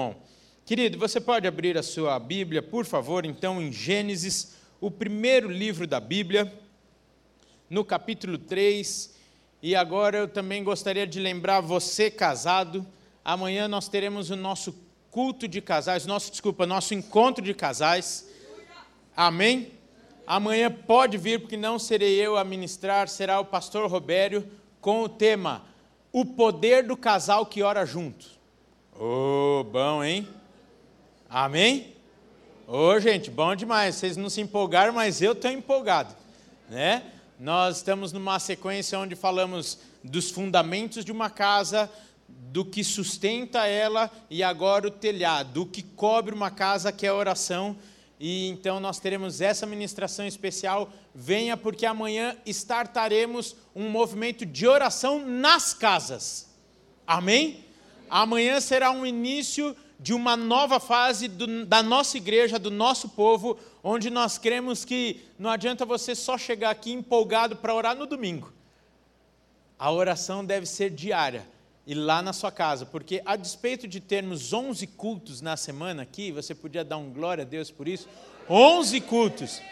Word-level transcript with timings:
Bom, 0.00 0.16
querido, 0.64 0.96
você 0.96 1.20
pode 1.20 1.46
abrir 1.46 1.76
a 1.76 1.82
sua 1.82 2.18
Bíblia, 2.18 2.62
por 2.62 2.86
favor, 2.86 3.26
então, 3.26 3.60
em 3.60 3.70
Gênesis, 3.70 4.56
o 4.80 4.90
primeiro 4.90 5.46
livro 5.50 5.86
da 5.86 6.00
Bíblia, 6.00 6.50
no 7.68 7.84
capítulo 7.84 8.38
3. 8.38 9.14
E 9.62 9.76
agora 9.76 10.16
eu 10.16 10.26
também 10.26 10.64
gostaria 10.64 11.06
de 11.06 11.20
lembrar 11.20 11.60
você 11.60 12.10
casado, 12.10 12.86
amanhã 13.22 13.68
nós 13.68 13.88
teremos 13.88 14.30
o 14.30 14.36
nosso 14.36 14.74
culto 15.10 15.46
de 15.46 15.60
casais, 15.60 16.06
nosso, 16.06 16.30
desculpa, 16.30 16.64
nosso 16.64 16.94
encontro 16.94 17.44
de 17.44 17.52
casais. 17.52 18.26
Amém? 19.14 19.72
Amanhã 20.26 20.70
pode 20.70 21.18
vir, 21.18 21.40
porque 21.40 21.58
não 21.58 21.78
serei 21.78 22.14
eu 22.14 22.38
a 22.38 22.42
ministrar, 22.42 23.06
será 23.06 23.38
o 23.38 23.44
pastor 23.44 23.86
Robério 23.90 24.50
com 24.80 25.02
o 25.02 25.10
tema 25.10 25.66
O 26.10 26.24
poder 26.24 26.86
do 26.86 26.96
casal 26.96 27.44
que 27.44 27.62
ora 27.62 27.84
junto. 27.84 28.39
Ô, 29.02 29.60
oh, 29.60 29.64
bom, 29.64 30.04
hein? 30.04 30.28
Amém? 31.26 31.96
Ô, 32.66 32.76
oh, 32.76 33.00
gente, 33.00 33.30
bom 33.30 33.56
demais. 33.56 33.94
Vocês 33.94 34.14
não 34.14 34.28
se 34.28 34.42
empolgaram, 34.42 34.92
mas 34.92 35.22
eu 35.22 35.32
estou 35.32 35.50
empolgado, 35.50 36.14
né? 36.68 37.04
Nós 37.38 37.78
estamos 37.78 38.12
numa 38.12 38.38
sequência 38.38 38.98
onde 38.98 39.16
falamos 39.16 39.78
dos 40.04 40.30
fundamentos 40.30 41.02
de 41.02 41.10
uma 41.10 41.30
casa, 41.30 41.90
do 42.28 42.62
que 42.62 42.84
sustenta 42.84 43.66
ela 43.66 44.10
e 44.28 44.42
agora 44.42 44.88
o 44.88 44.90
telhado, 44.90 45.50
do 45.50 45.64
que 45.64 45.82
cobre 45.82 46.34
uma 46.34 46.50
casa, 46.50 46.92
que 46.92 47.06
é 47.06 47.08
a 47.08 47.14
oração. 47.14 47.78
E 48.18 48.48
então 48.48 48.80
nós 48.80 49.00
teremos 49.00 49.40
essa 49.40 49.64
ministração 49.64 50.26
especial. 50.26 50.92
Venha, 51.14 51.56
porque 51.56 51.86
amanhã 51.86 52.36
startaremos 52.44 53.56
um 53.74 53.88
movimento 53.88 54.44
de 54.44 54.66
oração 54.66 55.26
nas 55.26 55.72
casas. 55.72 56.50
Amém? 57.06 57.69
Amanhã 58.10 58.60
será 58.60 58.90
um 58.90 59.06
início 59.06 59.76
de 60.00 60.12
uma 60.12 60.36
nova 60.36 60.80
fase 60.80 61.28
do, 61.28 61.64
da 61.64 61.82
nossa 61.82 62.16
igreja, 62.16 62.58
do 62.58 62.70
nosso 62.70 63.10
povo, 63.10 63.56
onde 63.84 64.10
nós 64.10 64.36
cremos 64.36 64.84
que 64.84 65.20
não 65.38 65.48
adianta 65.48 65.86
você 65.86 66.14
só 66.14 66.36
chegar 66.36 66.70
aqui 66.70 66.90
empolgado 66.90 67.54
para 67.54 67.74
orar 67.74 67.94
no 67.94 68.06
domingo. 68.06 68.52
A 69.78 69.92
oração 69.92 70.44
deve 70.44 70.66
ser 70.66 70.90
diária 70.90 71.46
e 71.86 71.94
lá 71.94 72.20
na 72.20 72.32
sua 72.32 72.50
casa, 72.50 72.84
porque 72.84 73.22
a 73.24 73.36
despeito 73.36 73.86
de 73.86 74.00
termos 74.00 74.52
11 74.52 74.86
cultos 74.88 75.40
na 75.40 75.56
semana 75.56 76.02
aqui, 76.02 76.32
você 76.32 76.54
podia 76.54 76.84
dar 76.84 76.96
um 76.96 77.12
glória 77.12 77.42
a 77.42 77.46
Deus 77.46 77.70
por 77.70 77.86
isso, 77.86 78.08
11 78.48 79.00
cultos, 79.02 79.62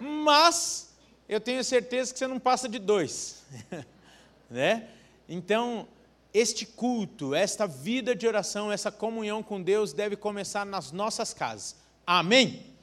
mas 0.00 0.94
eu 1.28 1.40
tenho 1.40 1.62
certeza 1.62 2.12
que 2.12 2.18
você 2.18 2.26
não 2.26 2.38
passa 2.38 2.68
de 2.68 2.78
dois, 2.78 3.44
né? 4.50 4.88
Então, 5.28 5.86
este 6.34 6.66
culto, 6.66 7.32
esta 7.32 7.64
vida 7.64 8.12
de 8.12 8.26
oração, 8.26 8.72
essa 8.72 8.90
comunhão 8.90 9.40
com 9.40 9.62
Deus 9.62 9.92
deve 9.92 10.16
começar 10.16 10.66
nas 10.66 10.90
nossas 10.90 11.32
casas. 11.32 11.76
Amém? 12.04 12.48
Amém? 12.48 12.74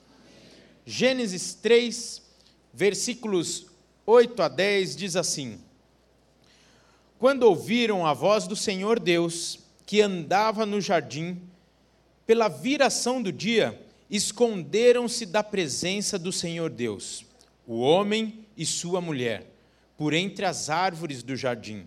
Gênesis 0.85 1.53
3, 1.53 2.21
versículos 2.73 3.67
8 4.05 4.41
a 4.41 4.47
10 4.47 4.95
diz 4.95 5.15
assim: 5.17 5.59
Quando 7.19 7.43
ouviram 7.43 8.05
a 8.07 8.13
voz 8.13 8.47
do 8.47 8.55
Senhor 8.55 8.99
Deus, 8.99 9.59
que 9.85 10.01
andava 10.01 10.65
no 10.65 10.79
jardim, 10.79 11.41
pela 12.25 12.47
viração 12.47 13.21
do 13.21 13.31
dia, 13.31 13.79
esconderam-se 14.09 15.25
da 15.25 15.43
presença 15.43 16.17
do 16.17 16.31
Senhor 16.31 16.69
Deus, 16.69 17.25
o 17.67 17.81
homem 17.81 18.45
e 18.55 18.65
sua 18.65 19.01
mulher, 19.01 19.45
por 19.97 20.13
entre 20.13 20.45
as 20.45 20.69
árvores 20.69 21.21
do 21.21 21.35
jardim. 21.35 21.85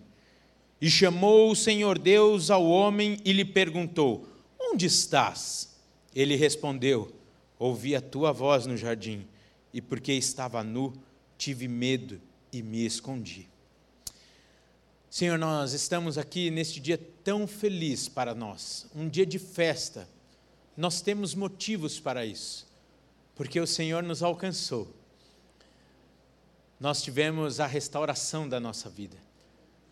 E 0.79 0.89
chamou 0.89 1.51
o 1.51 1.55
Senhor 1.55 1.97
Deus 1.97 2.51
ao 2.51 2.65
homem 2.65 3.17
e 3.23 3.31
lhe 3.31 3.45
perguntou: 3.45 4.27
Onde 4.59 4.85
estás? 4.85 5.75
Ele 6.13 6.35
respondeu: 6.35 7.13
Ouvi 7.57 7.95
a 7.95 8.01
tua 8.01 8.33
voz 8.33 8.65
no 8.65 8.75
jardim, 8.75 9.25
e 9.73 9.81
porque 9.81 10.11
estava 10.11 10.63
nu, 10.63 10.93
tive 11.37 11.67
medo 11.67 12.21
e 12.51 12.61
me 12.61 12.85
escondi. 12.85 13.47
Senhor, 15.09 15.37
nós 15.37 15.71
estamos 15.71 16.17
aqui 16.17 16.51
neste 16.51 16.81
dia 16.81 16.99
tão 17.23 17.47
feliz 17.47 18.09
para 18.09 18.35
nós, 18.35 18.85
um 18.93 19.07
dia 19.07 19.25
de 19.25 19.39
festa. 19.39 20.09
Nós 20.75 20.99
temos 20.99 21.33
motivos 21.33 22.01
para 22.01 22.25
isso, 22.25 22.67
porque 23.33 23.57
o 23.61 23.65
Senhor 23.65 24.03
nos 24.03 24.21
alcançou. 24.21 24.93
Nós 26.77 27.01
tivemos 27.01 27.61
a 27.61 27.65
restauração 27.65 28.49
da 28.49 28.59
nossa 28.59 28.89
vida 28.89 29.15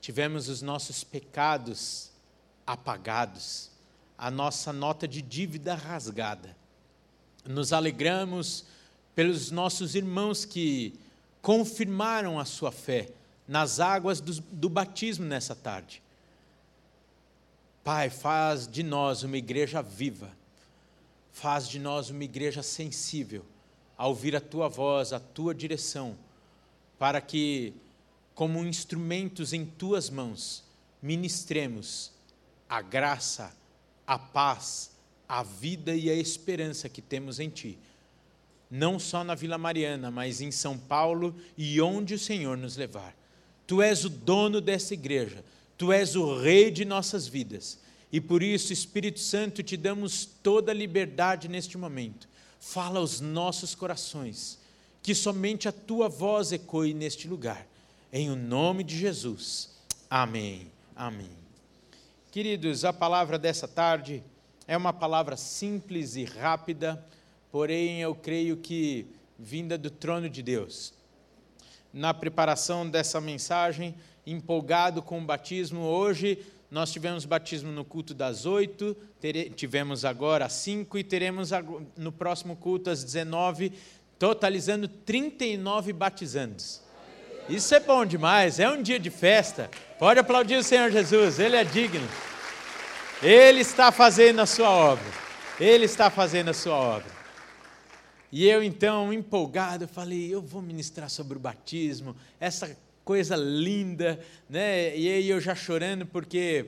tivemos 0.03 0.49
os 0.49 0.61
nossos 0.61 1.01
pecados 1.01 2.11
apagados, 2.67 3.71
a 4.17 4.29
nossa 4.29 4.73
nota 4.73 5.07
de 5.07 5.21
dívida 5.21 5.75
rasgada. 5.75 6.57
Nos 7.45 7.71
alegramos 7.71 8.65
pelos 9.15 9.49
nossos 9.49 9.95
irmãos 9.95 10.43
que 10.43 10.93
confirmaram 11.41 12.37
a 12.37 12.43
sua 12.43 12.69
fé 12.69 13.11
nas 13.47 13.79
águas 13.79 14.19
do, 14.19 14.33
do 14.51 14.67
batismo 14.67 15.25
nessa 15.25 15.55
tarde. 15.55 16.03
Pai, 17.81 18.09
faz 18.09 18.67
de 18.67 18.83
nós 18.83 19.23
uma 19.23 19.37
igreja 19.37 19.81
viva, 19.81 20.29
faz 21.31 21.65
de 21.65 21.79
nós 21.79 22.09
uma 22.09 22.25
igreja 22.25 22.61
sensível 22.61 23.45
a 23.97 24.05
ouvir 24.05 24.35
a 24.35 24.41
tua 24.41 24.67
voz, 24.67 25.13
a 25.13 25.19
tua 25.21 25.55
direção, 25.55 26.17
para 26.99 27.21
que 27.21 27.73
como 28.35 28.65
instrumentos 28.65 29.53
em 29.53 29.65
tuas 29.65 30.09
mãos, 30.09 30.63
ministremos 31.01 32.11
a 32.67 32.81
graça, 32.81 33.55
a 34.07 34.17
paz, 34.17 34.91
a 35.27 35.43
vida 35.43 35.95
e 35.95 36.09
a 36.09 36.15
esperança 36.15 36.89
que 36.89 37.01
temos 37.01 37.39
em 37.39 37.49
Ti. 37.49 37.77
Não 38.69 38.97
só 38.97 39.23
na 39.23 39.35
Vila 39.35 39.57
Mariana, 39.57 40.09
mas 40.09 40.41
em 40.41 40.49
São 40.49 40.77
Paulo 40.77 41.35
e 41.55 41.79
onde 41.79 42.15
o 42.15 42.19
Senhor 42.19 42.57
nos 42.57 42.75
levar. 42.75 43.15
Tu 43.67 43.81
és 43.81 44.03
o 44.03 44.09
dono 44.09 44.59
dessa 44.59 44.93
igreja, 44.93 45.43
Tu 45.77 45.91
és 45.91 46.15
o 46.15 46.39
Rei 46.39 46.71
de 46.71 46.85
nossas 46.85 47.27
vidas. 47.27 47.79
E 48.11 48.21
por 48.21 48.41
isso, 48.41 48.73
Espírito 48.73 49.19
Santo, 49.19 49.63
te 49.63 49.75
damos 49.75 50.25
toda 50.25 50.71
a 50.71 50.75
liberdade 50.75 51.47
neste 51.47 51.77
momento. 51.77 52.27
Fala 52.59 52.99
aos 52.99 53.19
nossos 53.19 53.75
corações, 53.75 54.59
que 55.01 55.13
somente 55.13 55.67
a 55.67 55.71
Tua 55.71 56.07
voz 56.07 56.51
ecoe 56.51 56.93
neste 56.93 57.27
lugar 57.27 57.67
em 58.13 58.29
o 58.29 58.35
nome 58.35 58.83
de 58.83 58.95
Jesus. 58.95 59.71
Amém. 60.07 60.71
Amém. 60.95 61.31
Queridos, 62.31 62.85
a 62.85 62.93
palavra 62.93 63.39
dessa 63.39 63.67
tarde 63.67 64.23
é 64.67 64.77
uma 64.77 64.93
palavra 64.93 65.35
simples 65.35 66.15
e 66.15 66.23
rápida, 66.23 67.03
porém 67.51 68.01
eu 68.01 68.13
creio 68.13 68.55
que 68.55 69.07
vinda 69.37 69.79
do 69.79 69.89
trono 69.89 70.29
de 70.29 70.43
Deus. 70.43 70.93
Na 71.91 72.13
preparação 72.13 72.87
dessa 72.87 73.19
mensagem, 73.19 73.95
empolgado 74.27 75.01
com 75.01 75.19
o 75.19 75.25
batismo, 75.25 75.81
hoje 75.81 76.37
nós 76.69 76.91
tivemos 76.91 77.25
batismo 77.25 77.71
no 77.71 77.83
culto 77.83 78.13
das 78.13 78.45
oito, 78.45 78.95
tivemos 79.55 80.05
agora 80.05 80.45
às 80.45 80.53
cinco 80.53 80.99
e 80.99 81.03
teremos 81.03 81.49
no 81.97 82.11
próximo 82.11 82.55
culto 82.55 82.91
às 82.91 83.03
dezenove, 83.03 83.73
totalizando 84.19 84.87
39 84.87 85.93
batizandos. 85.93 86.82
Isso 87.49 87.75
é 87.75 87.79
bom 87.79 88.05
demais, 88.05 88.59
é 88.59 88.69
um 88.69 88.81
dia 88.81 88.99
de 88.99 89.09
festa. 89.09 89.69
Pode 89.99 90.19
aplaudir 90.19 90.55
o 90.55 90.63
Senhor 90.63 90.89
Jesus, 90.89 91.39
Ele 91.39 91.55
é 91.55 91.63
digno. 91.63 92.07
Ele 93.21 93.61
está 93.61 93.91
fazendo 93.91 94.39
a 94.39 94.45
sua 94.45 94.69
obra. 94.69 95.05
Ele 95.59 95.85
está 95.85 96.09
fazendo 96.09 96.49
a 96.49 96.53
sua 96.53 96.75
obra. 96.75 97.11
E 98.31 98.47
eu 98.47 98.63
então, 98.63 99.13
empolgado, 99.13 99.87
falei: 99.87 100.33
eu 100.33 100.41
vou 100.41 100.61
ministrar 100.61 101.09
sobre 101.09 101.37
o 101.37 101.39
batismo, 101.39 102.15
essa 102.39 102.75
coisa 103.03 103.35
linda, 103.35 104.19
né? 104.49 104.97
E 104.97 105.07
aí 105.09 105.29
eu 105.29 105.39
já 105.39 105.53
chorando, 105.53 106.05
porque 106.05 106.65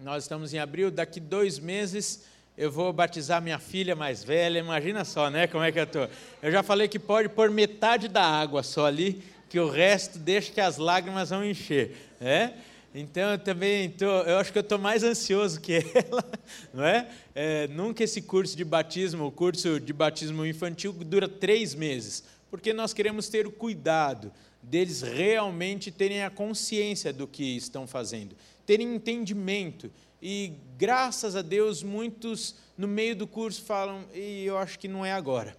nós 0.00 0.24
estamos 0.24 0.54
em 0.54 0.58
abril, 0.58 0.90
daqui 0.90 1.18
dois 1.18 1.58
meses 1.58 2.24
eu 2.58 2.72
vou 2.72 2.92
batizar 2.92 3.40
minha 3.40 3.60
filha 3.60 3.94
mais 3.94 4.24
velha. 4.24 4.58
Imagina 4.58 5.04
só, 5.04 5.30
né? 5.30 5.46
Como 5.46 5.62
é 5.62 5.70
que 5.70 5.78
eu 5.78 5.84
estou. 5.84 6.08
Eu 6.42 6.50
já 6.50 6.60
falei 6.60 6.88
que 6.88 6.98
pode 6.98 7.28
pôr 7.28 7.50
metade 7.50 8.08
da 8.08 8.24
água 8.24 8.64
só 8.64 8.86
ali, 8.86 9.22
que 9.48 9.58
o 9.58 9.68
resto 9.68 10.18
deixa 10.18 10.52
que 10.52 10.60
as 10.60 10.76
lágrimas 10.76 11.30
vão 11.30 11.44
encher. 11.44 11.96
Né? 12.20 12.54
Então 12.94 13.32
eu 13.32 13.38
também 13.38 13.90
tô, 13.90 14.04
eu 14.04 14.38
acho 14.38 14.52
que 14.52 14.58
eu 14.58 14.62
estou 14.62 14.78
mais 14.78 15.02
ansioso 15.02 15.60
que 15.60 15.74
ela, 15.94 16.24
não 16.72 16.84
é? 16.84 17.08
é? 17.34 17.68
Nunca 17.68 18.02
esse 18.02 18.22
curso 18.22 18.56
de 18.56 18.64
batismo, 18.64 19.26
o 19.26 19.32
curso 19.32 19.78
de 19.78 19.92
batismo 19.92 20.44
infantil 20.44 20.92
dura 20.92 21.28
três 21.28 21.74
meses, 21.74 22.24
porque 22.50 22.72
nós 22.72 22.92
queremos 22.92 23.28
ter 23.28 23.46
o 23.46 23.52
cuidado 23.52 24.32
deles 24.62 25.02
realmente 25.02 25.90
terem 25.90 26.24
a 26.24 26.30
consciência 26.30 27.12
do 27.12 27.26
que 27.26 27.56
estão 27.56 27.86
fazendo, 27.86 28.34
terem 28.66 28.94
entendimento. 28.94 29.90
E 30.20 30.54
graças 30.76 31.36
a 31.36 31.42
Deus 31.42 31.82
muitos 31.82 32.56
no 32.76 32.88
meio 32.88 33.14
do 33.14 33.26
curso 33.26 33.62
falam 33.62 34.04
e 34.12 34.44
eu 34.44 34.58
acho 34.58 34.78
que 34.78 34.88
não 34.88 35.06
é 35.06 35.12
agora. 35.12 35.56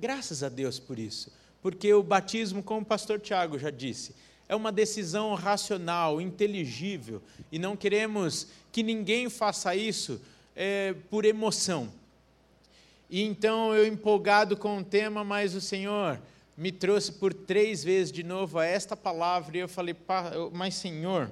Graças 0.00 0.42
a 0.42 0.48
Deus 0.48 0.78
por 0.78 0.98
isso 0.98 1.30
porque 1.62 1.94
o 1.94 2.02
batismo, 2.02 2.62
como 2.62 2.80
o 2.80 2.84
pastor 2.84 3.20
Tiago 3.20 3.58
já 3.58 3.70
disse, 3.70 4.14
é 4.48 4.56
uma 4.56 4.72
decisão 4.72 5.34
racional, 5.34 6.20
inteligível, 6.20 7.22
e 7.50 7.58
não 7.58 7.76
queremos 7.76 8.48
que 8.70 8.82
ninguém 8.82 9.30
faça 9.30 9.74
isso 9.74 10.20
é, 10.54 10.94
por 11.08 11.24
emoção. 11.24 11.90
E 13.08 13.22
então 13.22 13.74
eu 13.74 13.86
empolgado 13.86 14.56
com 14.56 14.78
o 14.78 14.84
tema, 14.84 15.22
mas 15.22 15.54
o 15.54 15.60
Senhor 15.60 16.20
me 16.56 16.72
trouxe 16.72 17.12
por 17.12 17.32
três 17.32 17.82
vezes 17.82 18.12
de 18.12 18.22
novo 18.22 18.58
a 18.58 18.66
esta 18.66 18.96
palavra 18.96 19.56
e 19.56 19.60
eu 19.60 19.68
falei, 19.68 19.94
mas 20.52 20.74
Senhor, 20.74 21.30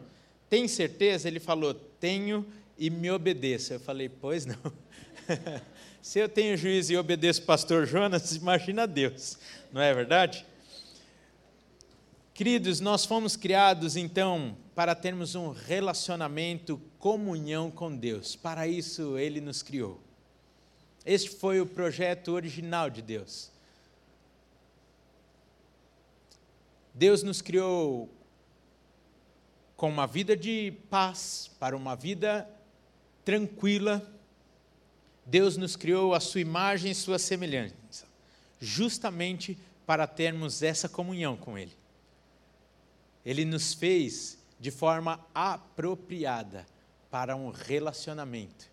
tem 0.48 0.66
certeza? 0.66 1.28
Ele 1.28 1.40
falou, 1.40 1.74
tenho 1.74 2.46
e 2.78 2.88
me 2.88 3.10
obedeça. 3.10 3.74
Eu 3.74 3.80
falei, 3.80 4.08
pois 4.08 4.46
não. 4.46 4.56
Se 6.02 6.18
eu 6.18 6.28
tenho 6.28 6.56
juízo 6.56 6.92
e 6.92 6.96
obedeço 6.96 7.42
o 7.42 7.44
pastor 7.44 7.86
Jonas, 7.86 8.34
imagina 8.34 8.86
Deus, 8.86 9.38
não 9.72 9.80
é 9.80 9.94
verdade? 9.94 10.46
Queridos, 12.34 12.80
nós 12.80 13.04
fomos 13.04 13.36
criados 13.36 13.96
então 13.96 14.56
para 14.74 14.94
termos 14.94 15.34
um 15.34 15.50
relacionamento, 15.50 16.80
comunhão 16.98 17.70
com 17.70 17.94
Deus. 17.94 18.34
Para 18.34 18.66
isso 18.66 19.18
ele 19.18 19.40
nos 19.40 19.62
criou. 19.62 20.00
Este 21.04 21.30
foi 21.30 21.60
o 21.60 21.66
projeto 21.66 22.28
original 22.32 22.88
de 22.88 23.02
Deus. 23.02 23.50
Deus 26.94 27.22
nos 27.22 27.40
criou 27.40 28.08
com 29.76 29.88
uma 29.88 30.06
vida 30.06 30.36
de 30.36 30.74
paz, 30.90 31.50
para 31.58 31.76
uma 31.76 31.94
vida 31.94 32.48
tranquila. 33.24 34.06
Deus 35.24 35.56
nos 35.56 35.76
criou 35.76 36.14
a 36.14 36.20
sua 36.20 36.40
imagem 36.40 36.90
e 36.90 36.94
sua 36.94 37.18
semelhança, 37.18 38.06
justamente 38.60 39.58
para 39.86 40.06
termos 40.06 40.62
essa 40.62 40.88
comunhão 40.88 41.36
com 41.36 41.58
Ele. 41.58 41.76
Ele 43.24 43.44
nos 43.44 43.74
fez 43.74 44.38
de 44.58 44.70
forma 44.70 45.24
apropriada 45.34 46.66
para 47.10 47.34
um 47.34 47.50
relacionamento, 47.50 48.66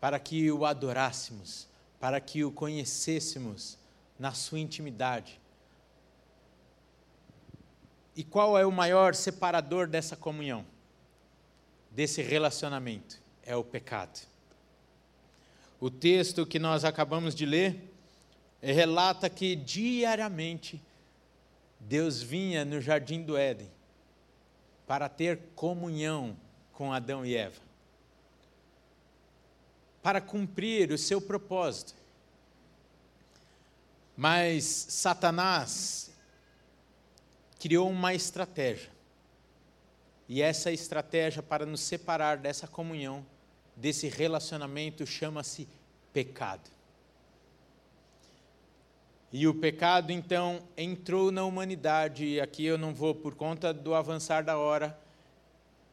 para 0.00 0.18
que 0.18 0.50
o 0.50 0.64
adorássemos, 0.64 1.68
para 2.00 2.20
que 2.20 2.44
o 2.44 2.52
conhecêssemos 2.52 3.76
na 4.18 4.32
sua 4.32 4.60
intimidade. 4.60 5.40
E 8.16 8.24
qual 8.24 8.58
é 8.58 8.64
o 8.64 8.72
maior 8.72 9.14
separador 9.14 9.86
dessa 9.86 10.16
comunhão, 10.16 10.64
desse 11.90 12.22
relacionamento? 12.22 13.20
É 13.44 13.54
o 13.54 13.64
pecado. 13.64 14.26
O 15.80 15.90
texto 15.90 16.44
que 16.46 16.58
nós 16.58 16.84
acabamos 16.84 17.34
de 17.34 17.46
ler 17.46 17.94
relata 18.60 19.30
que 19.30 19.54
diariamente 19.54 20.82
Deus 21.80 22.20
vinha 22.20 22.64
no 22.64 22.80
jardim 22.80 23.22
do 23.22 23.36
Éden 23.36 23.70
para 24.86 25.08
ter 25.08 25.38
comunhão 25.54 26.36
com 26.72 26.92
Adão 26.92 27.24
e 27.24 27.36
Eva, 27.36 27.60
para 30.02 30.20
cumprir 30.20 30.90
o 30.90 30.98
seu 30.98 31.20
propósito. 31.20 31.94
Mas 34.16 34.64
Satanás 34.64 36.10
criou 37.58 37.90
uma 37.90 38.14
estratégia. 38.14 38.90
E 40.28 40.42
essa 40.42 40.70
estratégia 40.70 41.42
para 41.42 41.64
nos 41.64 41.80
separar 41.80 42.36
dessa 42.36 42.66
comunhão, 42.66 43.24
desse 43.76 44.08
relacionamento, 44.08 45.06
chama-se 45.06 45.68
pecado. 46.12 46.77
E 49.32 49.46
o 49.46 49.54
pecado, 49.54 50.10
então, 50.10 50.60
entrou 50.76 51.30
na 51.30 51.44
humanidade, 51.44 52.24
e 52.24 52.40
aqui 52.40 52.64
eu 52.64 52.78
não 52.78 52.94
vou, 52.94 53.14
por 53.14 53.34
conta 53.34 53.74
do 53.74 53.94
avançar 53.94 54.42
da 54.42 54.56
hora, 54.56 54.98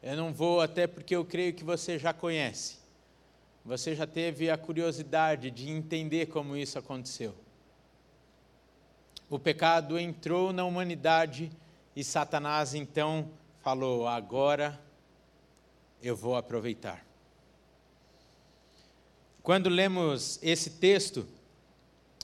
eu 0.02 0.16
não 0.16 0.32
vou, 0.32 0.60
até 0.60 0.86
porque 0.86 1.14
eu 1.14 1.24
creio 1.24 1.52
que 1.52 1.62
você 1.62 1.98
já 1.98 2.14
conhece. 2.14 2.78
Você 3.64 3.94
já 3.94 4.06
teve 4.06 4.48
a 4.48 4.56
curiosidade 4.56 5.50
de 5.50 5.68
entender 5.68 6.26
como 6.26 6.56
isso 6.56 6.78
aconteceu. 6.78 7.34
O 9.28 9.38
pecado 9.38 9.98
entrou 9.98 10.52
na 10.52 10.64
humanidade 10.64 11.50
e 11.94 12.04
Satanás, 12.04 12.74
então, 12.74 13.28
falou: 13.60 14.06
agora 14.06 14.80
eu 16.00 16.14
vou 16.14 16.36
aproveitar. 16.36 17.04
Quando 19.42 19.68
lemos 19.68 20.38
esse 20.42 20.70
texto, 20.70 21.26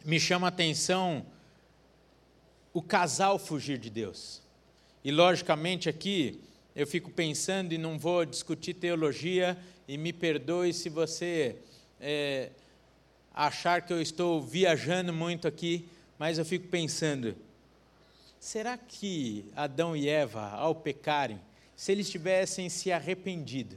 me 0.04 0.19
chama 0.19 0.46
a 0.46 0.49
atenção 0.49 1.25
o 2.72 2.82
casal 2.82 3.38
fugir 3.38 3.78
de 3.78 3.90
Deus. 3.90 4.43
E 5.04 5.10
logicamente 5.10 5.88
aqui 5.88 6.40
eu 6.75 6.87
fico 6.87 7.10
pensando 7.10 7.72
e 7.72 7.78
não 7.78 7.99
vou 7.99 8.25
discutir 8.25 8.75
teologia 8.75 9.58
e 9.87 9.99
me 9.99 10.12
perdoe 10.12 10.72
se 10.72 10.88
você 10.88 11.56
é, 12.00 12.50
achar 13.34 13.82
que 13.82 13.93
eu 13.93 14.00
estou 14.00 14.40
viajando 14.40 15.12
muito 15.12 15.46
aqui, 15.46 15.87
mas 16.19 16.38
eu 16.38 16.44
fico 16.44 16.69
pensando, 16.69 17.37
será 18.38 18.78
que 18.78 19.44
Adão 19.54 19.96
e 19.96 20.08
Eva, 20.08 20.49
ao 20.50 20.75
pecarem, 20.75 21.40
se 21.76 21.93
eles 21.93 22.08
tivessem 22.08 22.69
se 22.69 22.93
arrependido, 22.93 23.76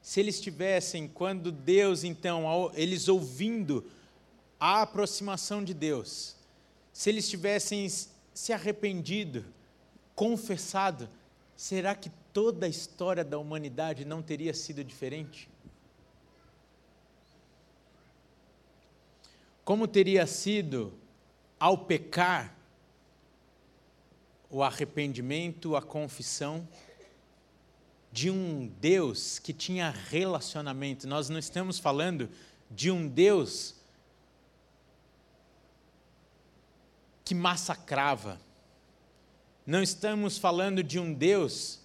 se 0.00 0.20
eles 0.20 0.40
tivessem, 0.40 1.08
quando 1.08 1.50
Deus 1.50 2.04
então, 2.04 2.70
eles 2.74 3.08
ouvindo 3.08 3.84
a 4.64 4.82
aproximação 4.82 5.64
de 5.64 5.74
Deus, 5.74 6.36
se 6.92 7.10
eles 7.10 7.28
tivessem 7.28 7.88
se 7.88 8.52
arrependido, 8.52 9.44
confessado, 10.14 11.08
será 11.56 11.96
que 11.96 12.08
toda 12.32 12.66
a 12.66 12.68
história 12.68 13.24
da 13.24 13.38
humanidade 13.38 14.04
não 14.04 14.22
teria 14.22 14.54
sido 14.54 14.84
diferente? 14.84 15.50
Como 19.64 19.88
teria 19.88 20.28
sido 20.28 20.92
ao 21.58 21.76
pecar 21.76 22.56
o 24.48 24.62
arrependimento, 24.62 25.74
a 25.74 25.82
confissão 25.82 26.68
de 28.12 28.30
um 28.30 28.68
Deus 28.80 29.40
que 29.40 29.52
tinha 29.52 29.90
relacionamento? 29.90 31.08
Nós 31.08 31.28
não 31.28 31.40
estamos 31.40 31.80
falando 31.80 32.30
de 32.70 32.92
um 32.92 33.08
Deus 33.08 33.81
que 37.32 37.34
massacrava. 37.34 38.38
Não 39.64 39.82
estamos 39.82 40.36
falando 40.36 40.82
de 40.82 40.98
um 40.98 41.14
Deus 41.14 41.80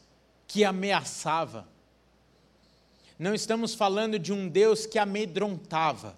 que 0.46 0.66
ameaçava. 0.66 1.66
Não 3.18 3.34
estamos 3.34 3.74
falando 3.74 4.20
de 4.20 4.34
um 4.34 4.50
Deus 4.50 4.86
que 4.86 5.00
amedrontava. 5.00 6.18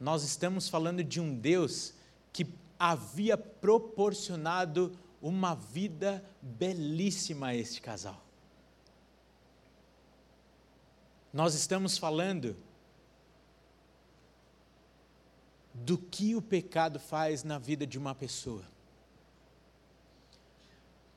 Nós 0.00 0.24
estamos 0.24 0.68
falando 0.68 1.04
de 1.04 1.20
um 1.20 1.32
Deus 1.32 1.94
que 2.32 2.44
havia 2.76 3.38
proporcionado 3.38 4.92
uma 5.20 5.54
vida 5.54 6.24
belíssima 6.40 7.48
a 7.48 7.54
este 7.54 7.80
casal. 7.80 8.20
Nós 11.32 11.54
estamos 11.54 11.96
falando 11.96 12.56
do 15.74 15.96
que 15.96 16.34
o 16.34 16.42
pecado 16.42 16.98
faz 16.98 17.42
na 17.42 17.58
vida 17.58 17.86
de 17.86 17.98
uma 17.98 18.14
pessoa. 18.14 18.62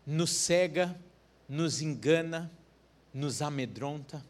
Nos 0.06 0.32
cega, 0.32 0.96
nos 1.48 1.82
engana, 1.82 2.52
nos 3.14 3.42
amedronta, 3.42 4.24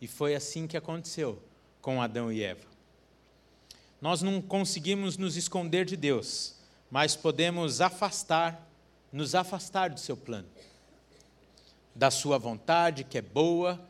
e 0.00 0.06
foi 0.06 0.34
assim 0.34 0.66
que 0.66 0.76
aconteceu 0.76 1.42
com 1.80 2.00
Adão 2.00 2.32
e 2.32 2.42
Eva. 2.42 2.66
Nós 4.00 4.22
não 4.22 4.40
conseguimos 4.40 5.16
nos 5.16 5.36
esconder 5.36 5.84
de 5.84 5.96
Deus, 5.96 6.54
mas 6.90 7.16
podemos 7.16 7.80
afastar, 7.80 8.66
nos 9.12 9.34
afastar 9.34 9.90
do 9.90 9.98
seu 9.98 10.16
plano, 10.16 10.48
da 11.94 12.10
sua 12.10 12.38
vontade, 12.38 13.04
que 13.04 13.18
é 13.18 13.22
boa, 13.22 13.80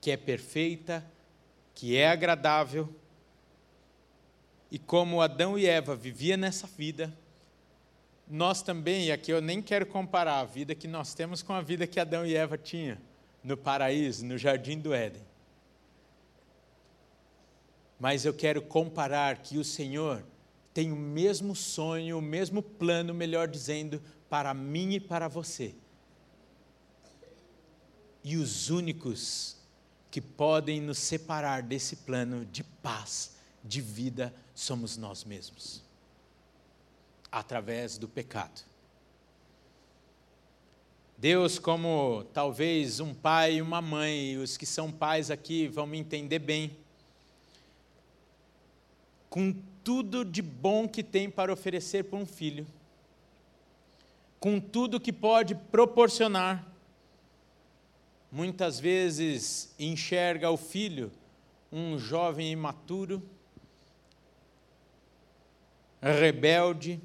que 0.00 0.10
é 0.10 0.16
perfeita, 0.16 1.04
que 1.74 1.96
é 1.96 2.08
agradável 2.08 2.88
e 4.70 4.78
como 4.78 5.20
Adão 5.20 5.58
e 5.58 5.66
Eva 5.66 5.94
viviam 5.94 6.36
nessa 6.36 6.66
vida, 6.66 7.12
nós 8.28 8.62
também, 8.62 9.06
e 9.06 9.12
aqui 9.12 9.30
eu 9.30 9.40
nem 9.40 9.62
quero 9.62 9.86
comparar 9.86 10.40
a 10.40 10.44
vida 10.44 10.74
que 10.74 10.88
nós 10.88 11.14
temos 11.14 11.42
com 11.42 11.52
a 11.52 11.60
vida 11.62 11.86
que 11.86 12.00
Adão 12.00 12.26
e 12.26 12.34
Eva 12.34 12.58
tinham 12.58 12.98
no 13.42 13.56
paraíso, 13.56 14.24
no 14.24 14.36
jardim 14.36 14.78
do 14.78 14.92
Éden. 14.92 15.22
Mas 17.98 18.24
eu 18.24 18.34
quero 18.34 18.60
comparar 18.60 19.38
que 19.38 19.56
o 19.58 19.64
Senhor 19.64 20.24
tem 20.74 20.90
o 20.90 20.96
mesmo 20.96 21.54
sonho, 21.54 22.18
o 22.18 22.22
mesmo 22.22 22.60
plano, 22.60 23.14
melhor 23.14 23.46
dizendo, 23.46 24.02
para 24.28 24.52
mim 24.52 24.94
e 24.94 25.00
para 25.00 25.28
você. 25.28 25.74
E 28.24 28.36
os 28.36 28.68
únicos 28.68 29.56
que 30.10 30.20
podem 30.20 30.80
nos 30.80 30.98
separar 30.98 31.62
desse 31.62 31.96
plano 31.96 32.44
de 32.44 32.64
paz, 32.64 33.35
de 33.66 33.80
vida, 33.80 34.34
somos 34.54 34.96
nós 34.96 35.24
mesmos, 35.24 35.82
através 37.30 37.98
do 37.98 38.08
pecado. 38.08 38.62
Deus, 41.18 41.58
como 41.58 42.24
talvez 42.34 43.00
um 43.00 43.14
pai 43.14 43.54
e 43.54 43.62
uma 43.62 43.80
mãe, 43.80 44.36
os 44.36 44.56
que 44.56 44.66
são 44.66 44.92
pais 44.92 45.30
aqui 45.30 45.66
vão 45.66 45.86
me 45.86 45.98
entender 45.98 46.38
bem, 46.38 46.76
com 49.30 49.54
tudo 49.82 50.24
de 50.24 50.42
bom 50.42 50.86
que 50.86 51.02
tem 51.02 51.30
para 51.30 51.52
oferecer 51.52 52.04
para 52.04 52.18
um 52.18 52.26
filho, 52.26 52.66
com 54.38 54.60
tudo 54.60 55.00
que 55.00 55.12
pode 55.12 55.54
proporcionar, 55.54 56.66
muitas 58.30 58.78
vezes 58.78 59.74
enxerga 59.78 60.50
o 60.50 60.56
filho, 60.56 61.10
um 61.72 61.98
jovem 61.98 62.52
imaturo, 62.52 63.22
rebelde, 66.00 67.00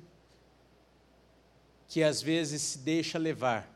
que 1.87 2.03
às 2.03 2.21
vezes 2.21 2.61
se 2.61 2.77
deixa 2.79 3.17
levar 3.17 3.69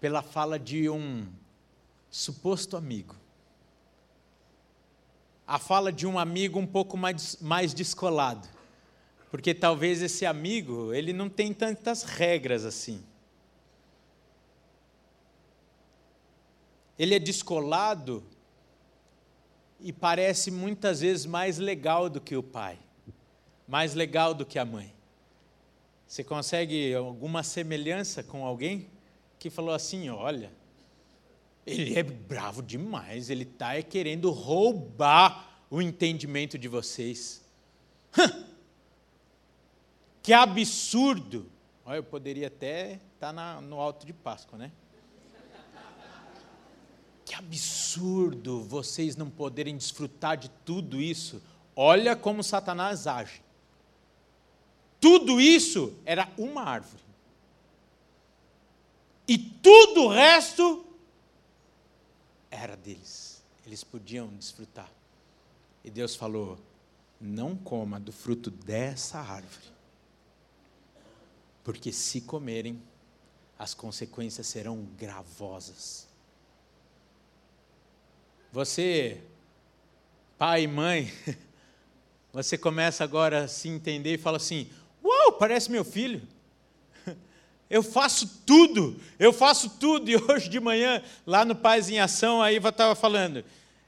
pela 0.00 0.22
fala 0.22 0.58
de 0.58 0.88
um 0.88 1.26
suposto 2.10 2.76
amigo. 2.76 3.16
A 5.46 5.58
fala 5.58 5.92
de 5.92 6.06
um 6.06 6.18
amigo 6.18 6.58
um 6.58 6.66
pouco 6.66 6.96
mais, 6.96 7.36
mais 7.40 7.74
descolado. 7.74 8.46
Porque 9.30 9.54
talvez 9.54 10.02
esse 10.02 10.24
amigo, 10.24 10.92
ele 10.92 11.12
não 11.12 11.28
tem 11.28 11.52
tantas 11.52 12.02
regras 12.02 12.64
assim. 12.64 13.02
Ele 16.98 17.14
é 17.14 17.18
descolado 17.18 18.24
e 19.80 19.92
parece 19.92 20.50
muitas 20.50 21.00
vezes 21.00 21.26
mais 21.26 21.58
legal 21.58 22.08
do 22.08 22.20
que 22.20 22.36
o 22.36 22.42
pai, 22.42 22.78
mais 23.68 23.92
legal 23.92 24.32
do 24.32 24.46
que 24.46 24.58
a 24.58 24.64
mãe. 24.64 24.92
Você 26.06 26.24
consegue 26.24 26.94
alguma 26.94 27.42
semelhança 27.42 28.22
com 28.22 28.46
alguém 28.46 28.88
que 29.38 29.50
falou 29.50 29.74
assim: 29.74 30.08
olha, 30.08 30.50
ele 31.66 31.98
é 31.98 32.02
bravo 32.02 32.62
demais, 32.62 33.28
ele 33.28 33.42
está 33.42 33.74
é 33.74 33.82
querendo 33.82 34.30
roubar 34.30 35.66
o 35.70 35.82
entendimento 35.82 36.58
de 36.58 36.66
vocês. 36.66 37.44
que 40.22 40.32
absurdo! 40.32 41.46
Olha, 41.84 41.98
eu 41.98 42.04
poderia 42.04 42.46
até 42.46 42.98
estar 43.14 43.34
tá 43.34 43.60
no 43.60 43.78
alto 43.78 44.06
de 44.06 44.14
Páscoa, 44.14 44.58
né? 44.58 44.72
Que 47.26 47.34
absurdo 47.34 48.62
vocês 48.62 49.14
não 49.14 49.28
poderem 49.28 49.76
desfrutar 49.76 50.38
de 50.38 50.48
tudo 50.64 50.98
isso. 50.98 51.42
Olha 51.76 52.16
como 52.16 52.42
Satanás 52.42 53.06
age. 53.06 53.42
Tudo 55.00 55.40
isso 55.40 55.94
era 56.04 56.30
uma 56.36 56.62
árvore. 56.62 57.02
E 59.26 59.36
tudo 59.38 60.04
o 60.04 60.08
resto 60.08 60.84
era 62.50 62.76
deles. 62.76 63.42
Eles 63.66 63.84
podiam 63.84 64.28
desfrutar. 64.28 64.90
E 65.84 65.90
Deus 65.90 66.16
falou: 66.16 66.58
não 67.20 67.56
coma 67.56 67.98
do 67.98 68.12
fruto 68.12 68.50
dessa 68.50 69.18
árvore, 69.18 69.66
porque 71.64 71.92
se 71.92 72.20
comerem, 72.20 72.80
as 73.58 73.74
consequências 73.74 74.46
serão 74.46 74.84
gravosas. 74.96 76.06
Você, 78.52 79.20
pai 80.38 80.62
e 80.62 80.68
mãe, 80.68 81.12
você 82.32 82.56
começa 82.56 83.04
agora 83.04 83.44
a 83.44 83.48
se 83.48 83.68
entender 83.68 84.14
e 84.14 84.18
fala 84.18 84.36
assim: 84.36 84.70
Parece 85.32 85.70
meu 85.70 85.84
filho. 85.84 86.22
Eu 87.70 87.82
faço 87.82 88.42
tudo, 88.46 88.98
eu 89.18 89.30
faço 89.30 89.68
tudo. 89.78 90.10
E 90.10 90.16
hoje 90.16 90.48
de 90.48 90.58
manhã, 90.58 91.02
lá 91.26 91.44
no 91.44 91.54
Paz 91.54 91.90
em 91.90 92.00
Ação, 92.00 92.40
a 92.40 92.50
Iva 92.50 92.70
estava 92.70 92.94
falando. 92.94 93.44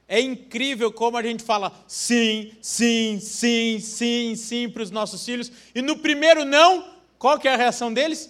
É 0.07 0.19
incrível 0.19 0.91
como 0.91 1.17
a 1.17 1.23
gente 1.23 1.41
fala 1.41 1.71
sim, 1.87 2.51
sim, 2.61 3.19
sim, 3.19 3.79
sim, 3.79 4.35
sim 4.35 4.69
para 4.69 4.83
os 4.83 4.91
nossos 4.91 5.25
filhos. 5.25 5.51
E 5.73 5.81
no 5.81 5.97
primeiro 5.97 6.45
não, 6.45 6.93
qual 7.17 7.39
que 7.39 7.47
é 7.47 7.53
a 7.53 7.57
reação 7.57 7.91
deles? 7.91 8.29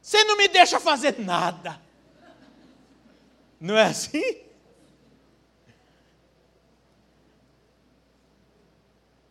Você 0.00 0.22
não 0.24 0.36
me 0.36 0.46
deixa 0.46 0.78
fazer 0.78 1.18
nada. 1.18 1.80
Não 3.58 3.76
é 3.76 3.86
assim? 3.86 4.36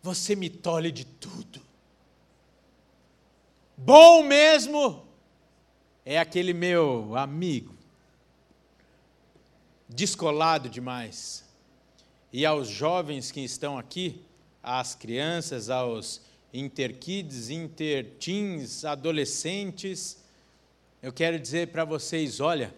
Você 0.02 0.36
me 0.36 0.50
tolhe 0.50 0.92
de 0.92 1.06
tudo. 1.06 1.62
Bom 3.86 4.24
mesmo 4.24 5.06
é 6.06 6.18
aquele 6.18 6.54
meu 6.54 7.18
amigo, 7.18 7.76
descolado 9.90 10.70
demais. 10.70 11.44
E 12.32 12.46
aos 12.46 12.70
jovens 12.70 13.30
que 13.30 13.42
estão 13.42 13.78
aqui, 13.78 14.24
às 14.64 14.96
crianças, 14.96 15.70
aos 15.70 16.22
interkids, 16.54 17.50
interteens, 17.50 18.86
adolescentes, 18.86 20.18
eu 21.02 21.12
quero 21.12 21.38
dizer 21.38 21.68
para 21.68 21.84
vocês: 21.84 22.40
olha, 22.40 22.74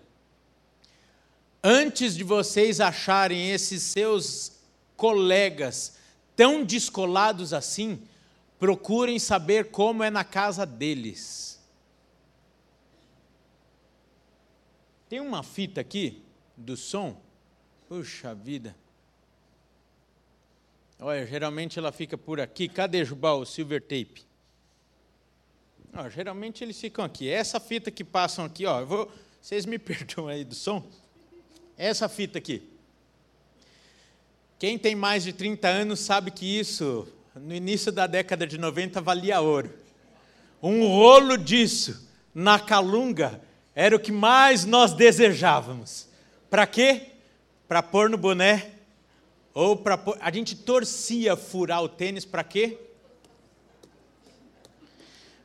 antes 1.64 2.16
de 2.16 2.24
vocês 2.24 2.82
acharem 2.82 3.52
esses 3.52 3.84
seus 3.84 4.54
colegas 4.98 5.98
tão 6.36 6.64
descolados 6.64 7.54
assim, 7.54 8.02
procurem 8.66 9.20
saber 9.20 9.70
como 9.70 10.04
é 10.04 10.10
na 10.10 10.24
casa 10.24 10.66
deles. 10.66 11.64
Tem 15.08 15.20
uma 15.20 15.44
fita 15.44 15.82
aqui 15.82 16.24
do 16.58 16.76
som. 16.76 17.16
Puxa 17.88 18.34
vida. 18.34 18.76
Olha, 21.00 21.28
geralmente 21.28 21.78
ela 21.78 21.92
fica 21.92 22.18
por 22.18 22.42
aqui. 22.42 22.68
Cadê 22.68 23.06
Jubal, 23.06 23.42
o 23.42 23.46
silver 23.46 23.84
tape? 23.84 24.26
Ó, 25.94 26.10
geralmente 26.10 26.64
eles 26.64 26.82
ficam 26.82 27.06
aqui. 27.06 27.30
Essa 27.30 27.60
fita 27.60 27.92
que 27.92 28.04
passam 28.04 28.46
aqui, 28.46 28.66
ó, 28.66 28.84
vou, 28.84 29.12
vocês 29.40 29.68
me 29.68 29.78
perdoam 29.78 30.28
aí 30.28 30.44
do 30.44 30.56
som. 30.56 30.84
Essa 31.78 32.10
fita 32.10 32.40
aqui. 32.40 32.68
Quem 34.58 34.76
tem 34.80 34.96
mais 34.96 35.24
de 35.24 35.34
30 35.34 35.68
anos 35.68 36.00
sabe 36.00 36.32
que 36.32 36.48
isso, 36.58 37.08
no 37.36 37.54
início 37.54 37.92
da 37.92 38.08
década 38.08 38.48
de 38.48 38.58
90, 38.58 39.02
valia 39.02 39.42
ouro. 39.42 39.74
Um 40.62 40.88
rolo 40.88 41.38
disso 41.38 42.10
na 42.34 42.58
calunga 42.58 43.42
era 43.74 43.96
o 43.96 44.00
que 44.00 44.12
mais 44.12 44.64
nós 44.66 44.94
desejávamos. 44.94 46.08
Para 46.50 46.66
quê? 46.66 47.12
Para 47.68 47.84
pôr 47.84 48.10
no 48.10 48.18
boné 48.18 48.72
ou 49.54 49.76
para 49.76 49.98
pôr... 49.98 50.18
a 50.22 50.32
gente 50.32 50.56
torcia 50.56 51.36
furar 51.36 51.84
o 51.84 51.90
tênis 51.90 52.24
para 52.24 52.44
quê? 52.44 52.78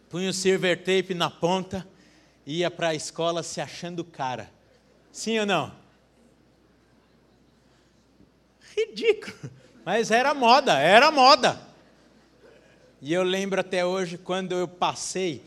Punha 0.09 0.30
o 0.30 0.35
silver 0.35 0.78
tape 0.78 1.14
na 1.14 1.30
ponta, 1.30 1.87
ia 2.47 2.70
para 2.70 2.88
a 2.88 2.94
escola 2.94 3.42
se 3.42 3.61
achando 3.61 4.04
cara. 4.04 4.50
Sim 5.11 5.40
ou 5.40 5.47
não? 5.47 5.73
Ridículo. 8.76 9.50
Mas 9.85 10.11
era 10.11 10.32
moda, 10.35 10.78
era 10.78 11.11
moda. 11.11 11.69
E 13.00 13.12
eu 13.12 13.23
lembro 13.23 13.61
até 13.61 13.85
hoje 13.85 14.19
quando 14.19 14.52
eu 14.52 14.69
passei 14.69 15.42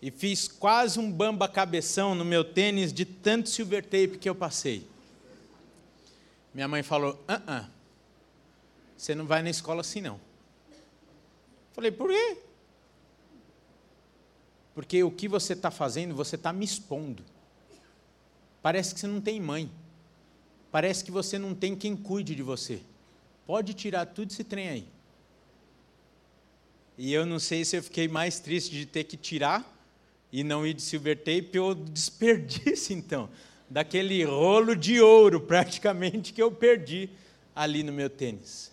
e 0.00 0.10
fiz 0.10 0.48
quase 0.48 0.98
um 0.98 1.10
bamba 1.10 1.48
cabeção 1.48 2.14
no 2.14 2.24
meu 2.24 2.44
tênis 2.44 2.92
de 2.92 3.04
tanto 3.04 3.48
silver 3.48 3.84
tape 3.84 4.18
que 4.18 4.28
eu 4.28 4.34
passei. 4.34 4.86
Minha 6.54 6.68
mãe 6.68 6.82
falou: 6.82 7.22
ah, 7.28 7.42
ah 7.46 7.68
você 9.02 9.16
não 9.16 9.26
vai 9.26 9.42
na 9.42 9.50
escola 9.50 9.80
assim 9.80 10.00
não. 10.00 10.20
Falei, 11.72 11.90
por 11.90 12.08
quê? 12.08 12.38
Porque 14.74 15.02
o 15.02 15.10
que 15.10 15.26
você 15.26 15.54
está 15.54 15.72
fazendo, 15.72 16.14
você 16.14 16.36
está 16.36 16.52
me 16.52 16.64
expondo. 16.64 17.24
Parece 18.62 18.94
que 18.94 19.00
você 19.00 19.08
não 19.08 19.20
tem 19.20 19.40
mãe. 19.40 19.68
Parece 20.70 21.04
que 21.04 21.10
você 21.10 21.36
não 21.36 21.52
tem 21.52 21.74
quem 21.74 21.96
cuide 21.96 22.36
de 22.36 22.44
você. 22.44 22.80
Pode 23.44 23.74
tirar 23.74 24.06
tudo 24.06 24.30
esse 24.30 24.44
trem 24.44 24.68
aí. 24.68 24.88
E 26.96 27.12
eu 27.12 27.24
não 27.24 27.38
sei 27.38 27.64
se 27.64 27.76
eu 27.76 27.82
fiquei 27.82 28.06
mais 28.06 28.38
triste 28.38 28.70
de 28.70 28.86
ter 28.86 29.04
que 29.04 29.16
tirar 29.16 29.68
e 30.30 30.44
não 30.44 30.66
ir 30.66 30.74
de 30.74 30.82
silver 30.82 31.18
tape 31.18 31.58
ou 31.58 31.74
desperdício, 31.74 32.94
então, 32.96 33.28
daquele 33.68 34.22
rolo 34.24 34.76
de 34.76 35.00
ouro 35.00 35.40
praticamente 35.40 36.32
que 36.32 36.42
eu 36.42 36.50
perdi 36.50 37.08
ali 37.54 37.82
no 37.82 37.92
meu 37.92 38.08
tênis. 38.08 38.70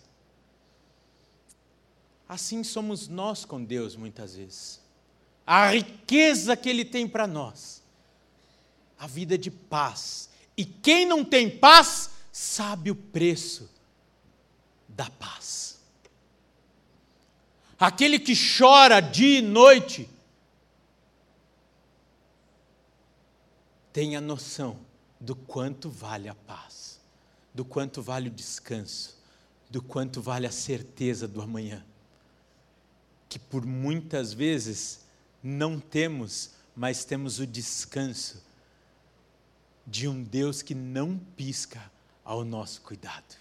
Assim 2.28 2.62
somos 2.62 3.08
nós 3.08 3.44
com 3.44 3.62
Deus 3.62 3.96
muitas 3.96 4.36
vezes. 4.36 4.80
A 5.46 5.70
riqueza 5.70 6.56
que 6.56 6.68
Ele 6.68 6.84
tem 6.84 7.08
para 7.08 7.26
nós, 7.26 7.82
a 8.98 9.06
vida 9.06 9.36
de 9.36 9.50
paz, 9.50 10.30
e 10.56 10.64
quem 10.64 11.04
não 11.04 11.24
tem 11.24 11.50
paz, 11.50 12.10
sabe 12.30 12.90
o 12.90 12.94
preço 12.94 13.68
da 14.86 15.10
paz. 15.10 15.79
Aquele 17.80 18.18
que 18.18 18.34
chora 18.34 19.00
dia 19.00 19.38
e 19.38 19.42
noite, 19.42 20.06
tenha 23.90 24.20
noção 24.20 24.78
do 25.18 25.34
quanto 25.34 25.88
vale 25.88 26.28
a 26.28 26.34
paz, 26.34 27.00
do 27.54 27.64
quanto 27.64 28.02
vale 28.02 28.28
o 28.28 28.30
descanso, 28.30 29.18
do 29.70 29.80
quanto 29.80 30.20
vale 30.20 30.46
a 30.46 30.52
certeza 30.52 31.26
do 31.26 31.40
amanhã. 31.40 31.82
Que 33.30 33.38
por 33.38 33.64
muitas 33.64 34.34
vezes 34.34 35.00
não 35.42 35.80
temos, 35.80 36.50
mas 36.76 37.06
temos 37.06 37.38
o 37.38 37.46
descanso 37.46 38.44
de 39.86 40.06
um 40.06 40.22
Deus 40.22 40.60
que 40.60 40.74
não 40.74 41.16
pisca 41.16 41.90
ao 42.22 42.44
nosso 42.44 42.82
cuidado. 42.82 43.38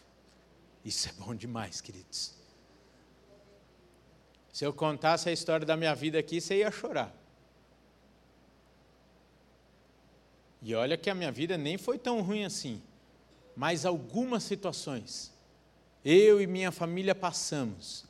Isso 0.86 1.10
é 1.10 1.12
bom 1.12 1.36
demais, 1.36 1.82
queridos. 1.82 2.39
Se 4.52 4.66
eu 4.66 4.74
contasse 4.74 5.30
a 5.30 5.32
história 5.32 5.66
da 5.66 5.78
minha 5.78 5.94
vida 5.94 6.20
aqui, 6.20 6.42
você 6.42 6.58
ia 6.58 6.72
chorar. 6.72 7.16
E 10.62 10.76
olha 10.76 10.98
que 10.98 11.10
a 11.10 11.16
minha 11.16 11.32
vida 11.32 11.58
nem 11.58 11.78
foi 11.78 11.98
tão 11.98 12.22
ruim 12.22 12.44
assim, 12.44 12.82
mas 13.56 13.86
algumas 13.86 14.44
situações 14.44 15.32
eu 16.04 16.42
e 16.42 16.48
minha 16.48 16.72
família 16.72 17.14
passamos. 17.14 18.06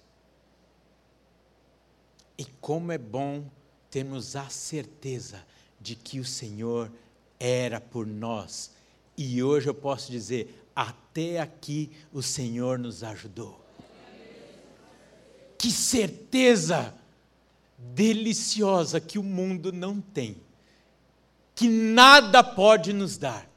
E 2.37 2.45
como 2.61 2.91
é 2.91 2.97
bom 2.97 3.49
termos 3.89 4.35
a 4.35 4.47
certeza 4.49 5.45
de 5.79 5.95
que 5.95 6.19
o 6.19 6.25
Senhor 6.25 6.91
era 7.39 7.81
por 7.81 8.05
nós. 8.05 8.71
E 9.17 9.41
hoje 9.43 9.69
eu 9.69 9.73
posso 9.73 10.11
dizer: 10.11 10.65
até 10.75 11.39
aqui 11.39 11.91
o 12.13 12.21
Senhor 12.21 12.77
nos 12.79 13.03
ajudou. 13.03 13.58
Que 15.59 15.69
certeza 15.71 16.95
deliciosa 17.77 18.99
que 18.99 19.19
o 19.19 19.23
mundo 19.23 19.71
não 19.71 20.01
tem, 20.01 20.37
que 21.53 21.67
nada 21.67 22.43
pode 22.43 22.93
nos 22.93 23.17
dar. 23.17 23.47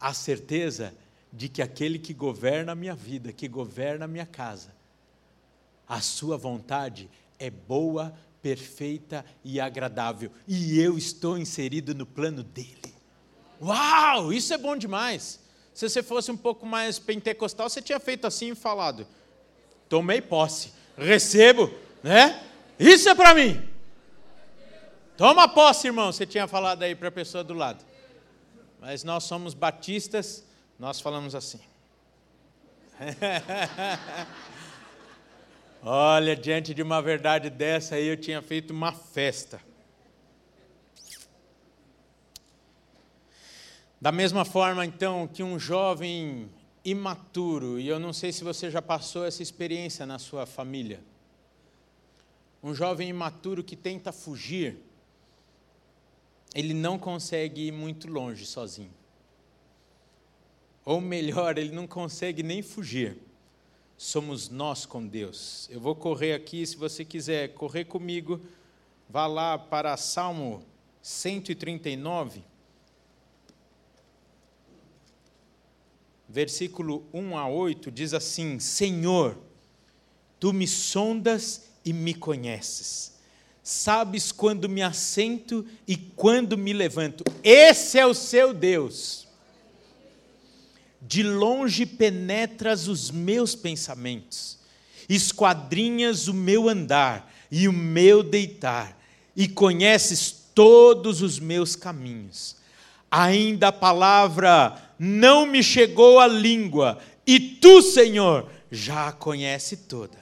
A 0.00 0.14
certeza 0.14 0.94
de 1.32 1.48
que 1.48 1.60
aquele 1.60 1.98
que 1.98 2.14
governa 2.14 2.72
a 2.72 2.74
minha 2.74 2.94
vida, 2.94 3.32
que 3.32 3.46
governa 3.46 4.06
a 4.06 4.08
minha 4.08 4.26
casa, 4.26 4.74
a 5.86 6.00
sua 6.00 6.36
vontade 6.36 7.10
é 7.38 7.50
boa, 7.50 8.14
perfeita 8.40 9.24
e 9.44 9.60
agradável, 9.60 10.30
e 10.46 10.80
eu 10.80 10.96
estou 10.96 11.36
inserido 11.36 11.94
no 11.94 12.06
plano 12.06 12.42
dele. 12.42 12.94
Uau, 13.60 14.32
isso 14.32 14.54
é 14.54 14.58
bom 14.58 14.76
demais. 14.76 15.40
Se 15.74 15.88
você 15.88 16.02
fosse 16.02 16.30
um 16.30 16.36
pouco 16.36 16.64
mais 16.64 16.98
pentecostal, 16.98 17.68
você 17.68 17.82
tinha 17.82 18.00
feito 18.00 18.26
assim 18.26 18.52
e 18.52 18.54
falado: 18.54 19.06
tomei 19.88 20.20
posse, 20.20 20.72
recebo, 20.96 21.72
né? 22.02 22.42
Isso 22.78 23.08
é 23.08 23.14
para 23.14 23.34
mim. 23.34 23.68
Toma 25.16 25.48
posse, 25.48 25.88
irmão, 25.88 26.12
você 26.12 26.24
tinha 26.24 26.46
falado 26.46 26.82
aí 26.82 26.94
para 26.94 27.08
a 27.08 27.12
pessoa 27.12 27.42
do 27.42 27.54
lado. 27.54 27.84
Mas 28.80 29.02
nós 29.02 29.24
somos 29.24 29.54
batistas, 29.54 30.44
nós 30.78 31.00
falamos 31.00 31.34
assim. 31.34 31.60
Olha, 35.82 36.36
diante 36.36 36.74
de 36.74 36.82
uma 36.82 37.00
verdade 37.02 37.50
dessa 37.50 37.96
aí, 37.96 38.06
eu 38.06 38.16
tinha 38.16 38.42
feito 38.42 38.72
uma 38.72 38.92
festa. 38.92 39.60
Da 44.00 44.12
mesma 44.12 44.44
forma, 44.44 44.86
então, 44.86 45.26
que 45.26 45.42
um 45.42 45.58
jovem 45.58 46.48
imaturo, 46.90 47.78
e 47.78 47.88
eu 47.88 47.98
não 47.98 48.12
sei 48.12 48.32
se 48.32 48.44
você 48.44 48.70
já 48.70 48.80
passou 48.80 49.24
essa 49.24 49.42
experiência 49.42 50.06
na 50.06 50.18
sua 50.18 50.46
família, 50.46 51.00
um 52.62 52.74
jovem 52.74 53.08
imaturo 53.08 53.62
que 53.62 53.76
tenta 53.76 54.12
fugir, 54.12 54.78
ele 56.54 56.74
não 56.74 56.98
consegue 56.98 57.68
ir 57.68 57.72
muito 57.72 58.10
longe 58.10 58.46
sozinho. 58.46 58.92
Ou 60.84 61.00
melhor, 61.00 61.58
ele 61.58 61.74
não 61.74 61.86
consegue 61.86 62.42
nem 62.42 62.62
fugir. 62.62 63.18
Somos 63.96 64.48
nós 64.48 64.86
com 64.86 65.06
Deus. 65.06 65.68
Eu 65.70 65.80
vou 65.80 65.94
correr 65.94 66.32
aqui, 66.32 66.66
se 66.66 66.76
você 66.76 67.04
quiser 67.04 67.52
correr 67.52 67.84
comigo, 67.84 68.40
vá 69.08 69.26
lá 69.26 69.58
para 69.58 69.96
Salmo 69.96 70.64
139. 71.02 72.42
Versículo 76.28 77.04
1 77.12 77.38
a 77.38 77.48
8, 77.48 77.90
diz 77.90 78.12
assim: 78.12 78.58
Senhor, 78.58 79.36
tu 80.38 80.52
me 80.52 80.66
sondas 80.66 81.62
e 81.84 81.92
me 81.92 82.12
conheces. 82.14 83.16
Sabes 83.62 84.32
quando 84.32 84.68
me 84.68 84.82
assento 84.82 85.64
e 85.86 85.96
quando 85.96 86.56
me 86.56 86.72
levanto. 86.72 87.24
Esse 87.42 87.98
é 87.98 88.06
o 88.06 88.14
seu 88.14 88.52
Deus. 88.52 89.26
De 91.00 91.22
longe 91.22 91.86
penetras 91.86 92.88
os 92.88 93.10
meus 93.10 93.54
pensamentos, 93.54 94.58
esquadrinhas 95.08 96.28
o 96.28 96.34
meu 96.34 96.68
andar 96.68 97.32
e 97.50 97.68
o 97.68 97.72
meu 97.72 98.22
deitar, 98.22 98.98
e 99.34 99.46
conheces 99.46 100.50
todos 100.54 101.22
os 101.22 101.38
meus 101.38 101.76
caminhos. 101.76 102.56
Ainda 103.10 103.68
a 103.68 103.72
palavra 103.72 104.87
não 104.98 105.46
me 105.46 105.62
chegou 105.62 106.18
a 106.18 106.26
língua, 106.26 106.98
e 107.26 107.38
tu, 107.38 107.80
Senhor, 107.82 108.50
já 108.70 109.08
a 109.08 109.12
conhece 109.12 109.76
toda. 109.76 110.18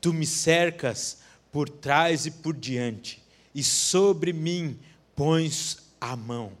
Tu 0.00 0.12
me 0.12 0.26
cercas 0.26 1.18
por 1.52 1.68
trás 1.68 2.26
e 2.26 2.30
por 2.30 2.54
diante, 2.54 3.22
e 3.54 3.62
sobre 3.62 4.32
mim 4.32 4.78
pões 5.14 5.78
a 6.00 6.16
mão. 6.16 6.52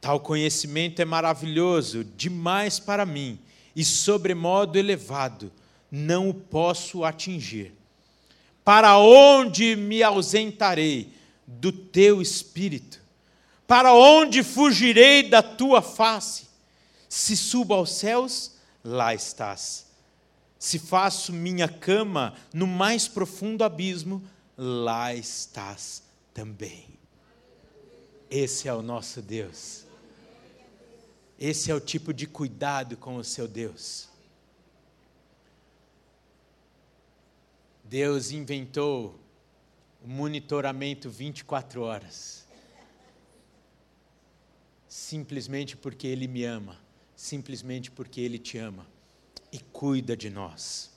Tal 0.00 0.20
conhecimento 0.20 1.00
é 1.00 1.04
maravilhoso, 1.04 2.04
demais 2.04 2.78
para 2.78 3.06
mim, 3.06 3.38
e 3.74 3.84
sobremodo 3.84 4.78
elevado, 4.78 5.52
não 5.90 6.28
o 6.28 6.34
posso 6.34 7.04
atingir. 7.04 7.72
Para 8.64 8.98
onde 8.98 9.76
me 9.76 10.02
ausentarei 10.02 11.12
do 11.46 11.72
teu 11.72 12.20
espírito? 12.20 12.99
Para 13.70 13.94
onde 13.94 14.42
fugirei 14.42 15.22
da 15.22 15.44
tua 15.44 15.80
face? 15.80 16.48
Se 17.08 17.36
subo 17.36 17.72
aos 17.72 17.92
céus, 17.92 18.56
lá 18.82 19.14
estás. 19.14 19.86
Se 20.58 20.76
faço 20.76 21.32
minha 21.32 21.68
cama 21.68 22.34
no 22.52 22.66
mais 22.66 23.06
profundo 23.06 23.62
abismo, 23.62 24.24
lá 24.58 25.14
estás 25.14 26.02
também. 26.34 26.88
Esse 28.28 28.66
é 28.66 28.74
o 28.74 28.82
nosso 28.82 29.22
Deus. 29.22 29.86
Esse 31.38 31.70
é 31.70 31.74
o 31.74 31.80
tipo 31.80 32.12
de 32.12 32.26
cuidado 32.26 32.96
com 32.96 33.14
o 33.18 33.22
seu 33.22 33.46
Deus. 33.46 34.08
Deus 37.84 38.32
inventou 38.32 39.16
o 40.04 40.08
monitoramento 40.08 41.08
24 41.08 41.82
horas 41.82 42.49
simplesmente 44.90 45.76
porque 45.76 46.08
Ele 46.08 46.26
me 46.26 46.42
ama, 46.44 46.76
simplesmente 47.14 47.92
porque 47.92 48.20
Ele 48.20 48.40
te 48.40 48.58
ama 48.58 48.84
e 49.52 49.60
cuida 49.60 50.16
de 50.16 50.28
nós. 50.28 50.90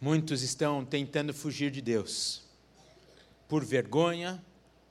Muitos 0.00 0.40
estão 0.42 0.84
tentando 0.84 1.34
fugir 1.34 1.72
de 1.72 1.82
Deus, 1.82 2.44
por 3.48 3.64
vergonha, 3.64 4.40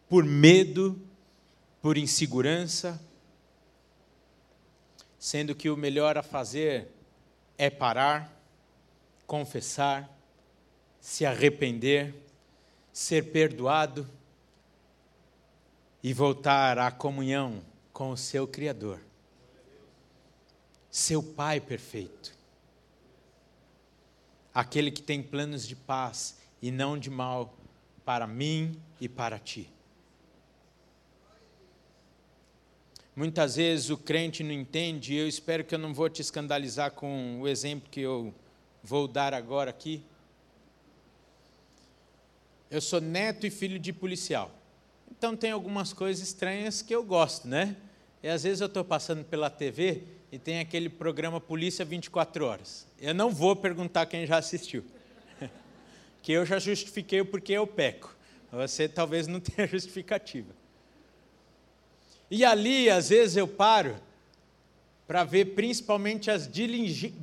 por 0.09 0.25
medo, 0.25 1.01
por 1.81 1.97
insegurança, 1.97 3.01
sendo 5.17 5.55
que 5.55 5.69
o 5.69 5.77
melhor 5.77 6.17
a 6.17 6.23
fazer 6.23 6.89
é 7.57 7.69
parar, 7.69 8.37
confessar, 9.25 10.13
se 10.99 11.25
arrepender, 11.25 12.13
ser 12.91 13.31
perdoado 13.31 14.05
e 16.05 16.13
voltar 16.13 16.77
à 16.77 16.91
comunhão 16.91 17.63
com 17.91 18.11
o 18.11 18.15
seu 18.15 18.47
Criador, 18.47 19.01
seu 20.87 21.23
Pai 21.23 21.59
perfeito, 21.59 22.37
aquele 24.53 24.91
que 24.91 25.01
tem 25.01 25.23
planos 25.23 25.67
de 25.67 25.75
paz 25.75 26.37
e 26.61 26.69
não 26.69 26.95
de 26.95 27.09
mal 27.09 27.57
para 28.05 28.27
mim 28.27 28.79
e 29.01 29.09
para 29.09 29.39
ti. 29.39 29.67
Muitas 33.15 33.55
vezes 33.55 33.89
o 33.89 33.97
crente 33.97 34.43
não 34.43 34.51
entende, 34.51 35.15
e 35.15 35.17
eu 35.17 35.27
espero 35.27 35.63
que 35.63 35.73
eu 35.73 35.79
não 35.79 35.91
vou 35.91 36.07
te 36.07 36.21
escandalizar 36.21 36.91
com 36.91 37.41
o 37.41 37.47
exemplo 37.47 37.89
que 37.89 38.01
eu 38.01 38.31
vou 38.83 39.07
dar 39.07 39.33
agora 39.33 39.71
aqui. 39.71 40.03
Eu 42.69 42.79
sou 42.79 43.01
neto 43.01 43.47
e 43.47 43.49
filho 43.49 43.79
de 43.79 43.91
policial. 43.91 44.51
Então 45.17 45.35
tem 45.35 45.51
algumas 45.51 45.93
coisas 45.93 46.25
estranhas 46.27 46.81
que 46.81 46.93
eu 46.93 47.03
gosto, 47.03 47.47
né? 47.47 47.75
E 48.21 48.27
às 48.27 48.43
vezes 48.43 48.61
eu 48.61 48.67
estou 48.67 48.83
passando 48.83 49.23
pela 49.23 49.49
TV 49.49 50.03
e 50.31 50.37
tem 50.37 50.59
aquele 50.59 50.89
programa 50.89 51.39
Polícia 51.39 51.85
24 51.85 52.45
Horas. 52.45 52.85
Eu 52.99 53.13
não 53.13 53.29
vou 53.31 53.55
perguntar 53.55 54.05
quem 54.07 54.25
já 54.25 54.37
assistiu, 54.37 54.83
que 56.21 56.31
eu 56.31 56.45
já 56.45 56.59
justifiquei 56.59 57.21
o 57.21 57.25
porquê 57.25 57.53
eu 57.53 57.65
peco. 57.65 58.15
Você 58.51 58.87
talvez 58.87 59.27
não 59.27 59.39
tenha 59.41 59.67
justificativa. 59.67 60.53
E 62.29 62.43
ali, 62.43 62.89
às 62.89 63.09
vezes, 63.09 63.37
eu 63.37 63.47
paro 63.47 63.95
para 65.07 65.23
ver 65.23 65.53
principalmente 65.53 66.31
as. 66.31 66.49
Diligen, 66.51 67.13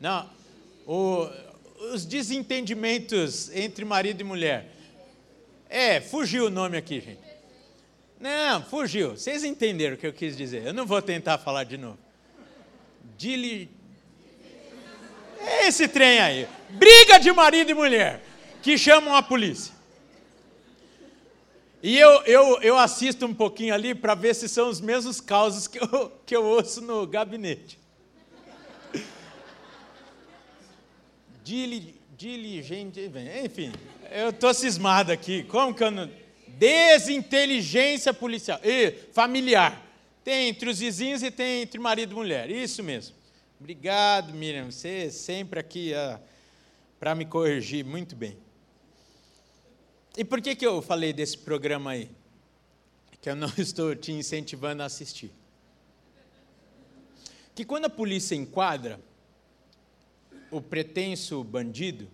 não, 0.00 0.30
o, 0.86 1.28
os 1.92 2.04
desentendimentos 2.04 3.54
entre 3.54 3.84
marido 3.84 4.20
e 4.20 4.24
mulher. 4.24 4.73
É, 5.68 6.00
fugiu 6.00 6.46
o 6.46 6.50
nome 6.50 6.76
aqui, 6.76 7.00
gente. 7.00 7.20
Não, 8.20 8.62
fugiu. 8.62 9.10
Vocês 9.10 9.44
entenderam 9.44 9.96
o 9.96 9.98
que 9.98 10.06
eu 10.06 10.12
quis 10.12 10.36
dizer. 10.36 10.66
Eu 10.66 10.72
não 10.72 10.86
vou 10.86 11.02
tentar 11.02 11.38
falar 11.38 11.64
de 11.64 11.76
novo. 11.76 11.98
Dili... 13.16 13.68
É 15.40 15.66
esse 15.66 15.86
trem 15.86 16.20
aí. 16.20 16.48
Briga 16.70 17.18
de 17.18 17.30
marido 17.30 17.70
e 17.70 17.74
mulher 17.74 18.22
que 18.62 18.78
chamam 18.78 19.14
a 19.14 19.22
polícia. 19.22 19.74
E 21.82 21.98
eu, 21.98 22.22
eu, 22.22 22.62
eu 22.62 22.78
assisto 22.78 23.26
um 23.26 23.34
pouquinho 23.34 23.74
ali 23.74 23.94
para 23.94 24.14
ver 24.14 24.34
se 24.34 24.48
são 24.48 24.70
os 24.70 24.80
mesmos 24.80 25.20
causos 25.20 25.68
que 25.68 25.78
eu, 25.78 26.10
que 26.24 26.34
eu 26.34 26.42
ouço 26.42 26.80
no 26.80 27.06
gabinete. 27.06 27.78
Diligente, 32.16 33.10
enfim, 33.44 33.72
eu 34.10 34.30
estou 34.30 34.54
cismado 34.54 35.10
aqui. 35.10 35.42
Como 35.44 35.74
que 35.74 35.82
eu 35.82 35.90
não. 35.90 36.08
Desinteligência 36.46 38.14
policial. 38.14 38.60
E 38.62 38.92
familiar. 39.12 39.82
Tem 40.22 40.48
entre 40.48 40.70
os 40.70 40.78
vizinhos 40.78 41.22
e 41.22 41.30
tem 41.30 41.62
entre 41.62 41.78
marido 41.80 42.12
e 42.12 42.14
mulher. 42.14 42.50
Isso 42.50 42.82
mesmo. 42.82 43.16
Obrigado, 43.58 44.32
Miriam. 44.32 44.70
Você 44.70 45.10
sempre 45.10 45.58
aqui 45.58 45.92
ah, 45.92 46.20
para 47.00 47.14
me 47.14 47.26
corrigir 47.26 47.84
muito 47.84 48.14
bem. 48.14 48.36
E 50.16 50.24
por 50.24 50.40
que, 50.40 50.54
que 50.54 50.64
eu 50.64 50.80
falei 50.80 51.12
desse 51.12 51.36
programa 51.36 51.90
aí? 51.90 52.08
Que 53.20 53.28
eu 53.28 53.34
não 53.34 53.52
estou 53.58 53.94
te 53.96 54.12
incentivando 54.12 54.82
a 54.82 54.86
assistir. 54.86 55.32
Que 57.54 57.64
quando 57.64 57.86
a 57.86 57.90
polícia 57.90 58.36
enquadra 58.36 59.00
o 60.54 60.60
pretenso 60.60 61.42
bandido, 61.42 62.08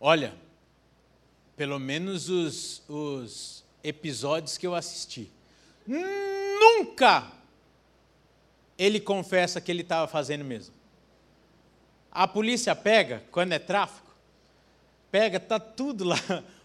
olha, 0.00 0.34
pelo 1.54 1.78
menos 1.78 2.30
os, 2.30 2.82
os 2.88 3.62
episódios 3.82 4.56
que 4.56 4.66
eu 4.66 4.74
assisti, 4.74 5.30
nunca 5.86 7.30
ele 8.78 8.98
confessa 8.98 9.60
que 9.60 9.70
ele 9.70 9.82
estava 9.82 10.08
fazendo 10.08 10.42
mesmo. 10.42 10.74
A 12.10 12.26
polícia 12.26 12.74
pega, 12.74 13.22
quando 13.30 13.52
é 13.52 13.58
tráfico, 13.58 14.10
pega, 15.10 15.38
tá 15.38 15.60
tudo 15.60 16.04
lá. 16.04 16.16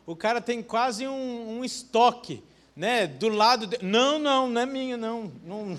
O 0.08 0.16
cara 0.16 0.40
tem 0.40 0.64
quase 0.64 1.08
um, 1.08 1.60
um 1.60 1.64
estoque, 1.66 2.42
né? 2.76 3.06
Do 3.06 3.28
lado. 3.28 3.68
De... 3.68 3.84
Não, 3.84 4.18
não, 4.18 4.50
não 4.50 4.62
é 4.62 4.66
minha, 4.66 4.98
não. 4.98 5.32
não. 5.44 5.78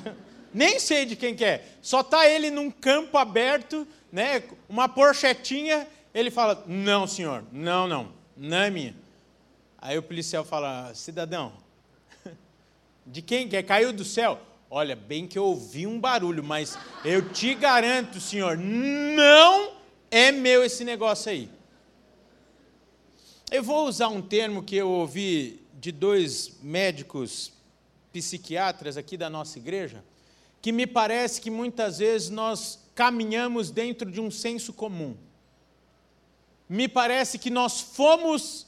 Nem 0.55 0.79
sei 0.79 1.05
de 1.05 1.17
quem 1.17 1.35
que 1.35 1.45
é. 1.45 1.65
Só 1.83 2.03
tá 2.03 2.29
ele 2.29 2.49
num 2.49 2.71
campo 2.71 3.19
aberto, 3.19 3.87
né? 4.13 4.43
Uma 4.69 4.89
porchetinha. 4.89 5.87
Ele 6.13 6.31
fala: 6.31 6.65
Não, 6.67 7.07
senhor, 7.07 7.45
não, 7.53 7.87
não, 7.87 8.13
não 8.37 8.57
é 8.59 8.71
minha. 8.71 8.95
Aí 9.79 9.97
o 9.97 10.03
policial 10.03 10.45
fala: 10.45 10.93
Cidadão, 10.95 11.53
de 13.07 13.23
quem 13.23 13.49
que 13.49 13.57
é? 13.57 13.63
Caiu 13.63 13.93
do 13.93 14.05
céu? 14.05 14.41
Olha, 14.73 14.95
bem 14.95 15.27
que 15.27 15.37
eu 15.37 15.45
ouvi 15.45 15.87
um 15.87 15.99
barulho, 15.99 16.45
mas 16.45 16.79
eu 17.05 17.29
te 17.33 17.55
garanto, 17.57 18.21
senhor, 18.21 18.57
não 18.57 19.73
é 20.11 20.31
meu 20.31 20.65
esse 20.65 20.85
negócio 20.85 21.31
aí. 21.31 21.51
Eu 23.51 23.65
vou 23.65 23.89
usar 23.89 24.07
um 24.07 24.23
termo 24.23 24.63
que 24.63 24.77
eu 24.77 24.89
ouvi 24.89 25.67
de 25.75 25.91
dois 25.91 26.57
médicos 26.63 27.53
psiquiatras 28.13 28.97
aqui 28.97 29.17
da 29.17 29.29
nossa 29.29 29.59
igreja, 29.59 30.05
que 30.63 30.71
me 30.71 30.87
parece 30.87 31.41
que 31.41 31.51
muitas 31.51 31.99
vezes 31.99 32.31
nós 32.31 32.80
caminhamos 32.95 33.71
dentro 33.71 34.11
de 34.11 34.21
um 34.21 34.31
senso 34.31 34.73
comum. 34.73 35.17
Me 36.69 36.89
parece 36.89 37.39
que 37.39 37.51
nós 37.51 37.81
fomos 37.81 38.67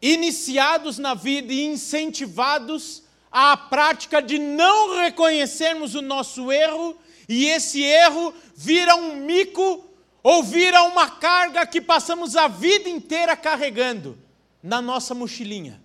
iniciados 0.00 0.98
na 0.98 1.14
vida 1.14 1.52
e 1.52 1.64
incentivados 1.64 3.02
à 3.30 3.56
prática 3.56 4.22
de 4.22 4.38
não 4.38 4.96
reconhecermos 4.96 5.94
o 5.94 6.02
nosso 6.02 6.50
erro, 6.50 6.96
e 7.28 7.46
esse 7.46 7.82
erro 7.82 8.32
vira 8.54 8.96
um 8.96 9.16
mico 9.16 9.84
ou 10.22 10.42
vira 10.42 10.82
uma 10.84 11.10
carga 11.10 11.66
que 11.66 11.80
passamos 11.80 12.36
a 12.36 12.48
vida 12.48 12.88
inteira 12.88 13.36
carregando 13.36 14.18
na 14.62 14.80
nossa 14.80 15.14
mochilinha. 15.14 15.80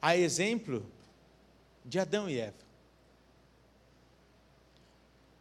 A 0.00 0.16
exemplo 0.16 0.86
de 1.84 1.98
Adão 1.98 2.28
e 2.28 2.38
Eva. 2.38 2.69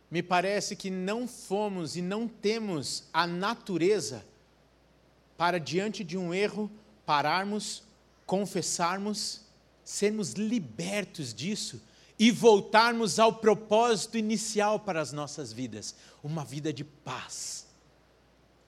Me 0.10 0.24
parece 0.24 0.76
que 0.76 0.90
não 0.90 1.28
fomos 1.28 1.96
e 1.96 2.02
não 2.02 2.28
temos 2.28 3.04
a 3.14 3.28
natureza 3.28 4.26
para, 5.38 5.60
diante 5.60 6.04
de 6.04 6.18
um 6.18 6.34
erro, 6.34 6.70
pararmos, 7.06 7.84
confessarmos, 8.26 9.42
sermos 9.84 10.34
libertos 10.34 11.34
disso 11.34 11.82
e 12.20 12.32
voltarmos 12.32 13.18
ao 13.18 13.34
propósito 13.34 14.18
inicial 14.18 14.80
para 14.80 15.00
as 15.00 15.14
nossas 15.14 15.54
vidas: 15.54 15.96
uma 16.24 16.44
vida 16.44 16.74
de 16.74 16.84
paz, 16.84 17.68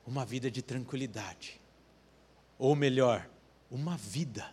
uma 0.05 0.25
vida 0.25 0.49
de 0.49 0.61
tranquilidade. 0.61 1.59
Ou 2.57 2.75
melhor, 2.75 3.27
uma 3.69 3.97
vida. 3.97 4.49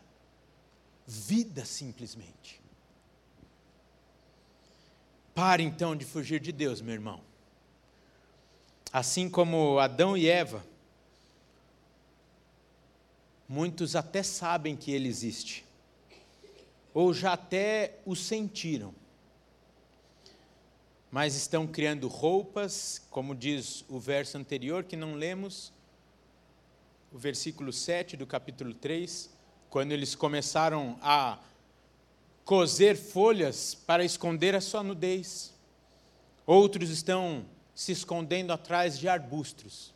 Vida 1.06 1.64
simplesmente. 1.64 2.60
Pare 5.38 5.62
então 5.62 5.94
de 5.94 6.04
fugir 6.04 6.40
de 6.40 6.50
Deus, 6.50 6.80
meu 6.80 6.92
irmão. 6.92 7.20
Assim 8.92 9.30
como 9.30 9.78
Adão 9.78 10.16
e 10.16 10.28
Eva, 10.28 10.66
muitos 13.48 13.94
até 13.94 14.20
sabem 14.24 14.74
que 14.74 14.90
ele 14.90 15.06
existe 15.08 15.64
ou 16.92 17.14
já 17.14 17.34
até 17.34 18.00
o 18.04 18.16
sentiram. 18.16 18.92
Mas 21.08 21.36
estão 21.36 21.68
criando 21.68 22.08
roupas, 22.08 23.00
como 23.08 23.32
diz 23.32 23.84
o 23.88 24.00
verso 24.00 24.36
anterior 24.36 24.82
que 24.82 24.96
não 24.96 25.14
lemos, 25.14 25.72
o 27.12 27.16
versículo 27.16 27.72
7 27.72 28.16
do 28.16 28.26
capítulo 28.26 28.74
3, 28.74 29.30
quando 29.70 29.92
eles 29.92 30.16
começaram 30.16 30.98
a 31.00 31.38
coser 32.48 32.96
folhas 32.96 33.74
para 33.74 34.02
esconder 34.02 34.54
a 34.54 34.60
sua 34.62 34.82
nudez. 34.82 35.52
Outros 36.46 36.88
estão 36.88 37.44
se 37.74 37.92
escondendo 37.92 38.52
atrás 38.52 38.98
de 38.98 39.06
arbustos, 39.06 39.92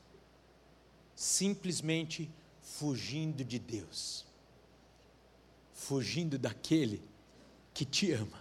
simplesmente 1.17 2.31
fugindo 2.61 3.43
de 3.43 3.59
Deus 3.59 4.27
fugindo 5.83 6.39
daquele 6.39 7.03
que 7.75 7.85
te 7.85 8.13
ama, 8.13 8.41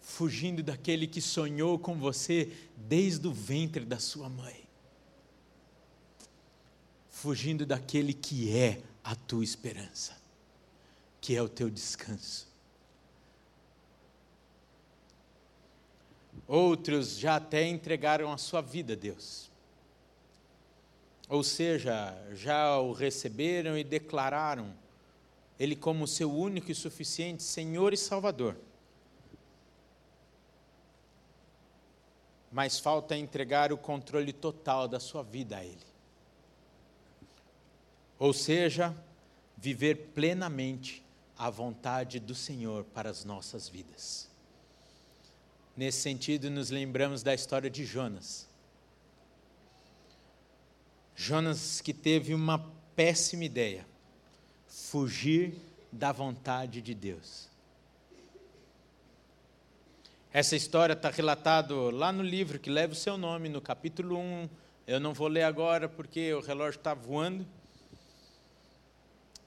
fugindo 0.00 0.62
daquele 0.62 1.08
que 1.08 1.20
sonhou 1.20 1.76
com 1.76 1.98
você 1.98 2.52
desde 2.76 3.26
o 3.26 3.32
ventre 3.32 3.84
da 3.84 3.98
sua 3.98 4.28
mãe, 4.28 4.64
fugindo 7.08 7.66
daquele 7.66 8.14
que 8.14 8.56
é 8.56 8.80
a 9.02 9.16
tua 9.16 9.42
esperança, 9.42 10.16
que 11.20 11.34
é 11.34 11.42
o 11.42 11.48
teu 11.48 11.68
descanso. 11.68 12.53
Outros 16.46 17.18
já 17.18 17.36
até 17.36 17.66
entregaram 17.66 18.32
a 18.32 18.38
sua 18.38 18.60
vida 18.60 18.92
a 18.92 18.96
Deus. 18.96 19.50
Ou 21.28 21.42
seja, 21.42 22.14
já 22.34 22.78
o 22.78 22.92
receberam 22.92 23.78
e 23.78 23.82
declararam 23.82 24.74
ele 25.58 25.76
como 25.76 26.06
seu 26.06 26.32
único 26.32 26.70
e 26.70 26.74
suficiente 26.74 27.42
Senhor 27.42 27.92
e 27.92 27.96
Salvador. 27.96 28.56
Mas 32.50 32.78
falta 32.78 33.16
entregar 33.16 33.72
o 33.72 33.78
controle 33.78 34.32
total 34.32 34.86
da 34.86 35.00
sua 35.00 35.22
vida 35.22 35.56
a 35.56 35.64
Ele. 35.64 35.78
Ou 38.18 38.32
seja, 38.32 38.96
viver 39.56 40.10
plenamente 40.14 41.04
a 41.36 41.50
vontade 41.50 42.20
do 42.20 42.34
Senhor 42.34 42.84
para 42.84 43.10
as 43.10 43.24
nossas 43.24 43.68
vidas. 43.68 44.28
Nesse 45.76 46.02
sentido, 46.02 46.50
nos 46.50 46.70
lembramos 46.70 47.22
da 47.22 47.34
história 47.34 47.68
de 47.68 47.84
Jonas. 47.84 48.48
Jonas 51.16 51.80
que 51.80 51.92
teve 51.92 52.32
uma 52.32 52.58
péssima 52.94 53.44
ideia 53.44 53.84
fugir 54.68 55.54
da 55.90 56.12
vontade 56.12 56.80
de 56.80 56.94
Deus. 56.94 57.48
Essa 60.32 60.56
história 60.56 60.94
está 60.94 61.10
relatada 61.10 61.74
lá 61.74 62.12
no 62.12 62.22
livro 62.22 62.58
que 62.58 62.68
leva 62.68 62.92
o 62.92 62.96
seu 62.96 63.16
nome, 63.16 63.48
no 63.48 63.60
capítulo 63.60 64.18
1. 64.18 64.48
Eu 64.86 64.98
não 64.98 65.14
vou 65.14 65.28
ler 65.28 65.44
agora 65.44 65.88
porque 65.88 66.34
o 66.34 66.40
relógio 66.40 66.78
está 66.78 66.92
voando. 66.92 67.46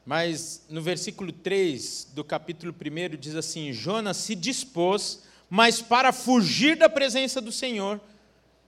Mas 0.06 0.66
no 0.70 0.82
versículo 0.82 1.34
3 1.34 2.12
do 2.14 2.24
capítulo 2.24 2.74
1 2.74 3.18
diz 3.18 3.36
assim: 3.36 3.74
Jonas 3.74 4.16
se 4.16 4.34
dispôs, 4.34 5.27
mas 5.50 5.82
para 5.82 6.12
fugir 6.12 6.76
da 6.76 6.90
presença 6.90 7.40
do 7.40 7.52
Senhor, 7.52 8.00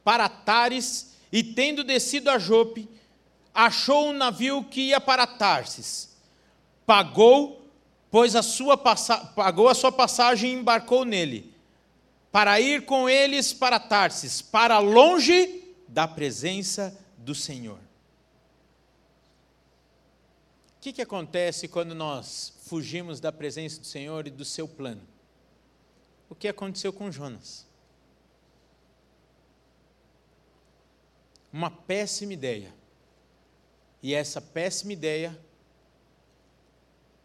para 0.04 0.30
Tares, 0.30 1.16
e 1.32 1.44
tendo 1.44 1.84
descido 1.84 2.30
a 2.30 2.40
Jope, 2.40 2.88
achou 3.54 4.10
um 4.10 4.14
navio 4.14 4.64
que 4.64 4.90
ia 4.90 5.02
para 5.02 5.28
Tarsis. 5.28 6.10
Pagou, 6.86 7.70
pois 8.10 8.36
a 8.36 8.42
sua 8.42 8.78
pagou 8.78 9.68
a 9.68 9.76
sua 9.76 9.92
passagem 9.92 10.52
e 10.52 10.56
embarcou 10.56 11.06
nele 11.06 11.54
para 12.32 12.60
ir 12.60 12.86
com 12.86 13.10
eles 13.10 13.54
para 13.54 13.80
Tarsis, 13.80 14.42
para 14.42 14.80
longe 14.80 15.64
da 15.88 16.08
presença 16.08 16.98
do 17.18 17.34
Senhor. 17.34 17.80
O 20.78 20.82
que, 20.82 20.94
que 20.94 21.02
acontece 21.02 21.68
quando 21.68 21.94
nós 21.94 22.54
fugimos 22.66 23.20
da 23.20 23.32
presença 23.32 23.80
do 23.80 23.86
Senhor 23.86 24.28
e 24.28 24.30
do 24.30 24.46
seu 24.46 24.68
plano? 24.68 25.02
O 26.30 26.36
que 26.36 26.48
aconteceu 26.48 26.94
com 26.94 27.12
Jonas? 27.12 27.66
Uma 31.52 31.72
péssima 31.72 32.34
ideia. 32.34 32.74
E 34.02 34.14
essa 34.14 34.40
péssima 34.40 34.94
ideia 34.94 35.38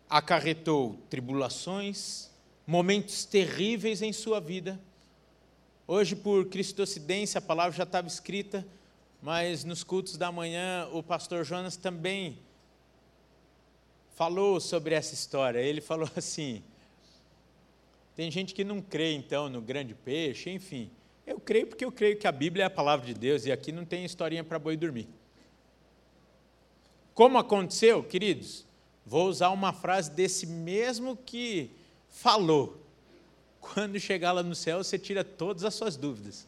acarretou 0.09 0.99
tribulações, 1.11 2.31
momentos 2.67 3.25
terríveis 3.25 4.03
em 4.03 4.13
sua 4.13 4.41
vida 4.41 4.81
Hoje, 5.87 6.17
por 6.17 6.47
cristocidência, 6.47 7.37
a 7.37 7.43
palavra 7.43 7.77
já 7.77 7.83
estava 7.83 8.09
escrita, 8.09 8.67
mas 9.21 9.65
nos 9.65 9.85
cultos 9.85 10.17
da 10.17 10.33
manhã 10.33 10.89
o 10.91 11.03
pastor 11.03 11.45
Jonas 11.45 11.77
também 11.77 12.39
falou 14.15 14.59
sobre 14.61 14.95
essa 14.95 15.13
história. 15.13 15.59
Ele 15.59 15.83
falou 15.83 16.09
assim: 16.17 16.65
tem 18.15 18.31
gente 18.31 18.55
que 18.55 18.65
não 18.65 18.81
crê 18.81 19.13
então 19.13 19.49
no 19.49 19.61
grande 19.61 19.95
peixe, 19.95 20.51
enfim. 20.51 20.91
Eu 21.27 21.41
creio 21.41 21.67
porque 21.67 21.85
eu 21.85 21.93
creio 21.93 22.17
que 22.17 22.27
a 22.27 22.33
Bíblia 22.33 22.65
é 22.65 22.67
a 22.67 22.71
palavra 22.71 23.07
de 23.07 23.15
Deus 23.15 23.47
e 23.47 23.53
aqui 23.53 23.73
não 23.73 23.85
tem 23.85 24.05
historinha 24.05 24.45
para 24.45 24.59
boi 24.59 24.77
dormir. 24.77 25.09
Como 27.15 27.39
aconteceu, 27.39 28.03
queridos? 28.03 28.67
Vou 29.07 29.29
usar 29.29 29.51
uma 29.51 29.73
frase 29.73 30.11
desse 30.11 30.47
mesmo 30.47 31.17
que 31.17 31.71
falou. 32.09 32.81
Quando 33.61 33.99
chegar 33.99 34.33
lá 34.33 34.43
no 34.43 34.55
céu, 34.55 34.83
você 34.83 34.99
tira 34.99 35.25
todas 35.25 35.65
as 35.65 35.75
suas 35.75 35.97
dúvidas. 35.97 36.47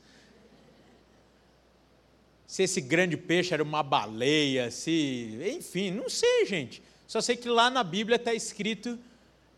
Se 2.47 2.63
esse 2.63 2.81
grande 2.81 3.17
peixe 3.17 3.53
era 3.53 3.63
uma 3.63 3.83
baleia, 3.83 4.71
se. 4.71 5.39
Enfim, 5.57 5.91
não 5.91 6.09
sei, 6.09 6.47
gente. 6.47 6.83
Só 7.07 7.21
sei 7.21 7.37
que 7.37 7.49
lá 7.49 7.71
na 7.71 7.83
Bíblia 7.83 8.17
está 8.17 8.35
escrito 8.35 8.99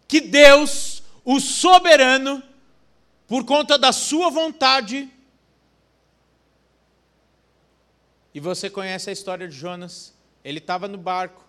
que 0.07 0.21
Deus, 0.21 1.03
o 1.31 1.39
soberano, 1.41 2.43
por 3.27 3.45
conta 3.45 3.77
da 3.77 3.93
sua 3.93 4.31
vontade, 4.31 5.13
e 8.33 8.41
você 8.41 8.71
conhece 8.71 9.11
a 9.11 9.13
história 9.13 9.47
de 9.47 9.55
Jonas, 9.55 10.17
ele 10.43 10.57
estava 10.57 10.89
no 10.89 10.97
barco, 10.97 11.45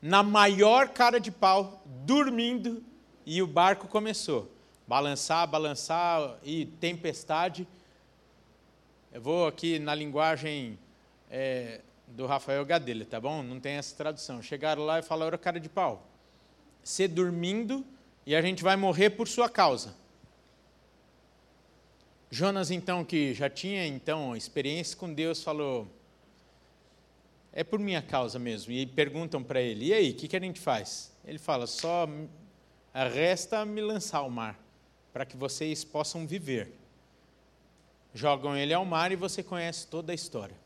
na 0.00 0.24
maior 0.24 0.88
cara 0.88 1.20
de 1.20 1.30
pau, 1.30 1.84
dormindo, 2.04 2.82
e 3.24 3.40
o 3.40 3.46
barco 3.46 3.86
começou 3.86 4.50
balançar, 4.88 5.46
balançar 5.46 6.36
e 6.42 6.66
tempestade. 6.66 7.68
Eu 9.12 9.22
vou 9.22 9.46
aqui 9.46 9.78
na 9.78 9.94
linguagem 9.94 10.76
é, 11.30 11.80
do 12.08 12.26
Rafael 12.26 12.66
Gadelha, 12.66 13.06
tá 13.06 13.20
bom? 13.20 13.40
Não 13.40 13.60
tem 13.60 13.74
essa 13.74 13.94
tradução. 13.94 14.42
Chegaram 14.42 14.84
lá 14.84 14.98
e 14.98 15.02
falaram, 15.02 15.38
cara 15.38 15.60
de 15.60 15.68
pau, 15.68 16.08
ser 16.82 17.06
dormindo 17.06 17.86
e 18.24 18.34
a 18.34 18.42
gente 18.42 18.62
vai 18.62 18.76
morrer 18.76 19.10
por 19.10 19.26
sua 19.26 19.48
causa. 19.48 19.94
Jonas, 22.30 22.70
então, 22.70 23.04
que 23.04 23.34
já 23.34 23.50
tinha 23.50 23.86
então 23.86 24.34
experiência 24.34 24.96
com 24.96 25.12
Deus, 25.12 25.42
falou: 25.42 25.86
É 27.52 27.62
por 27.62 27.78
minha 27.78 28.00
causa 28.00 28.38
mesmo. 28.38 28.72
E 28.72 28.86
perguntam 28.86 29.42
para 29.42 29.60
ele: 29.60 29.86
E 29.86 29.92
aí, 29.92 30.10
o 30.12 30.14
que, 30.14 30.28
que 30.28 30.36
a 30.36 30.40
gente 30.40 30.60
faz? 30.60 31.12
Ele 31.24 31.38
fala: 31.38 31.66
Só 31.66 32.08
resta 32.94 33.64
me 33.64 33.80
lançar 33.80 34.18
ao 34.18 34.30
mar 34.30 34.58
para 35.12 35.26
que 35.26 35.36
vocês 35.36 35.84
possam 35.84 36.26
viver. 36.26 36.72
Jogam 38.14 38.56
ele 38.56 38.72
ao 38.72 38.84
mar 38.84 39.12
e 39.12 39.16
você 39.16 39.42
conhece 39.42 39.86
toda 39.86 40.12
a 40.12 40.14
história. 40.14 40.61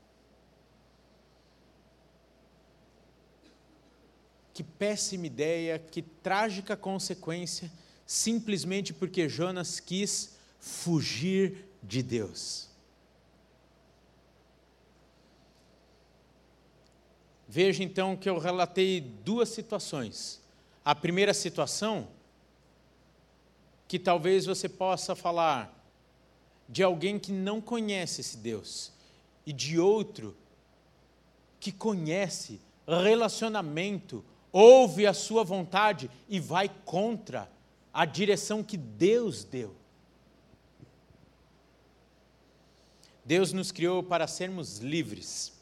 Que 4.57 4.65
péssima 4.65 5.27
ideia, 5.27 5.79
que 5.79 6.01
trágica 6.01 6.75
consequência, 6.75 7.71
simplesmente 8.07 8.95
porque 8.95 9.29
Jonas 9.29 9.81
quis 9.81 10.35
fugir 10.59 11.67
de 11.83 12.03
Deus. 12.03 12.71
Veja 17.47 17.85
então 17.85 18.17
que 18.17 18.31
eu 18.31 18.39
relatei 18.39 18.99
duas 18.99 19.51
situações. 19.51 20.41
A 20.83 20.95
primeira 20.95 21.35
situação 21.35 22.09
que 23.87 23.99
talvez 23.99 24.47
você 24.47 24.71
possa 24.71 25.15
falar 25.15 25.87
de 26.67 26.83
alguém 26.83 27.19
que 27.19 27.31
não 27.31 27.61
conhece 27.61 28.23
esse 28.23 28.39
Deus 28.39 28.91
e 29.45 29.53
de 29.53 29.79
outro 29.79 30.35
que 31.61 31.71
conhece 31.71 32.59
relacionamento, 32.87 34.25
ouve 34.53 35.07
a 35.07 35.15
sua 35.15 35.45
vontade 35.45 36.11
e 36.29 36.41
vai 36.41 36.69
contra 36.85 37.51
a 37.93 38.05
direção 38.05 38.63
que 38.63 38.77
Deus 38.77 39.45
deu. 39.45 39.75
Deus 43.25 43.53
nos 43.53 43.73
criou 43.73 44.03
para 44.03 44.27
sermos 44.27 44.79
livres. 44.79 45.53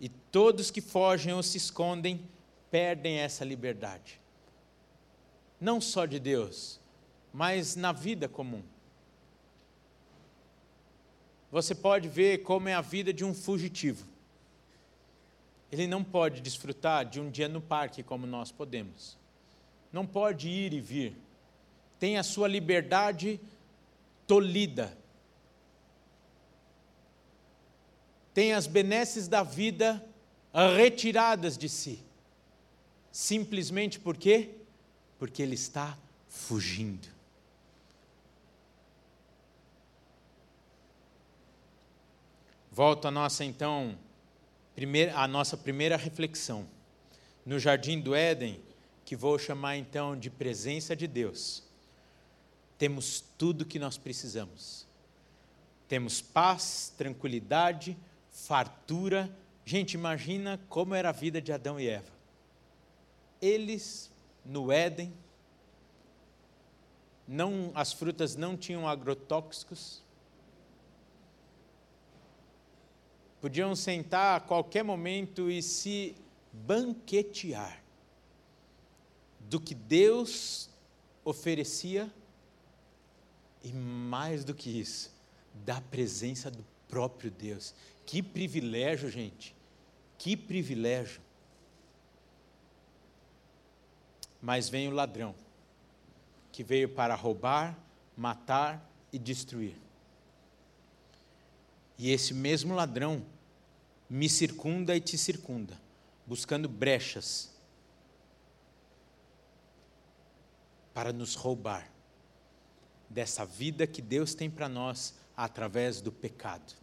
E 0.00 0.08
todos 0.08 0.70
que 0.70 0.80
fogem 0.80 1.32
ou 1.32 1.42
se 1.42 1.58
escondem 1.58 2.26
perdem 2.70 3.18
essa 3.18 3.44
liberdade. 3.44 4.18
Não 5.60 5.80
só 5.80 6.06
de 6.06 6.18
Deus, 6.18 6.80
mas 7.32 7.76
na 7.76 7.92
vida 7.92 8.28
comum. 8.28 8.62
Você 11.50 11.74
pode 11.74 12.08
ver 12.08 12.38
como 12.38 12.68
é 12.68 12.74
a 12.74 12.80
vida 12.80 13.12
de 13.12 13.24
um 13.24 13.34
fugitivo. 13.34 14.06
Ele 15.72 15.86
não 15.86 16.04
pode 16.04 16.42
desfrutar 16.42 17.06
de 17.06 17.18
um 17.18 17.30
dia 17.30 17.48
no 17.48 17.62
parque 17.62 18.02
como 18.02 18.26
nós 18.26 18.52
podemos. 18.52 19.16
Não 19.90 20.06
pode 20.06 20.46
ir 20.46 20.74
e 20.74 20.80
vir. 20.80 21.16
Tem 21.98 22.18
a 22.18 22.22
sua 22.22 22.46
liberdade 22.46 23.40
tolhida. 24.26 24.94
Tem 28.34 28.52
as 28.52 28.66
benesses 28.66 29.26
da 29.28 29.42
vida 29.42 30.04
retiradas 30.76 31.56
de 31.56 31.70
si. 31.70 32.04
Simplesmente 33.10 33.98
por 33.98 34.14
quê? 34.14 34.50
Porque 35.18 35.42
ele 35.42 35.54
está 35.54 35.96
fugindo. 36.28 37.08
Volto 42.70 43.08
à 43.08 43.10
nossa 43.10 43.42
então 43.42 43.98
primeira, 44.74 45.16
a 45.16 45.26
nossa 45.28 45.56
primeira 45.56 45.96
reflexão 45.96 46.66
no 47.44 47.58
jardim 47.58 48.00
do 48.00 48.14
Éden, 48.14 48.60
que 49.04 49.16
vou 49.16 49.38
chamar 49.38 49.76
então 49.76 50.16
de 50.16 50.30
presença 50.30 50.94
de 50.94 51.06
Deus. 51.06 51.62
Temos 52.78 53.22
tudo 53.36 53.64
que 53.64 53.78
nós 53.78 53.96
precisamos. 53.98 54.86
Temos 55.88 56.20
paz, 56.20 56.92
tranquilidade, 56.96 57.96
fartura. 58.30 59.30
Gente, 59.64 59.94
imagina 59.94 60.60
como 60.68 60.94
era 60.94 61.10
a 61.10 61.12
vida 61.12 61.40
de 61.40 61.52
Adão 61.52 61.78
e 61.78 61.88
Eva. 61.88 62.10
Eles 63.40 64.10
no 64.44 64.72
Éden, 64.72 65.12
não, 67.26 67.70
as 67.74 67.92
frutas 67.92 68.36
não 68.36 68.56
tinham 68.56 68.88
agrotóxicos, 68.88 70.02
Podiam 73.42 73.74
sentar 73.74 74.36
a 74.36 74.40
qualquer 74.40 74.84
momento 74.84 75.50
e 75.50 75.60
se 75.60 76.14
banquetear 76.52 77.82
do 79.40 79.60
que 79.60 79.74
Deus 79.74 80.70
oferecia 81.24 82.08
e 83.64 83.72
mais 83.72 84.44
do 84.44 84.54
que 84.54 84.70
isso, 84.70 85.10
da 85.64 85.80
presença 85.80 86.52
do 86.52 86.64
próprio 86.88 87.32
Deus. 87.32 87.74
Que 88.06 88.22
privilégio, 88.22 89.10
gente. 89.10 89.56
Que 90.16 90.36
privilégio. 90.36 91.20
Mas 94.40 94.68
vem 94.68 94.86
o 94.86 94.92
ladrão, 94.92 95.34
que 96.52 96.62
veio 96.62 96.88
para 96.88 97.16
roubar, 97.16 97.76
matar 98.16 98.88
e 99.12 99.18
destruir. 99.18 99.74
E 101.98 102.10
esse 102.10 102.32
mesmo 102.32 102.72
ladrão 102.72 103.31
me 104.12 104.28
circunda 104.28 104.94
e 104.94 105.00
te 105.00 105.16
circunda, 105.16 105.80
buscando 106.26 106.68
brechas 106.68 107.50
para 110.92 111.14
nos 111.14 111.34
roubar 111.34 111.90
dessa 113.08 113.46
vida 113.46 113.86
que 113.86 114.02
Deus 114.02 114.34
tem 114.34 114.50
para 114.50 114.68
nós 114.68 115.14
através 115.34 116.02
do 116.02 116.12
pecado. 116.12 116.74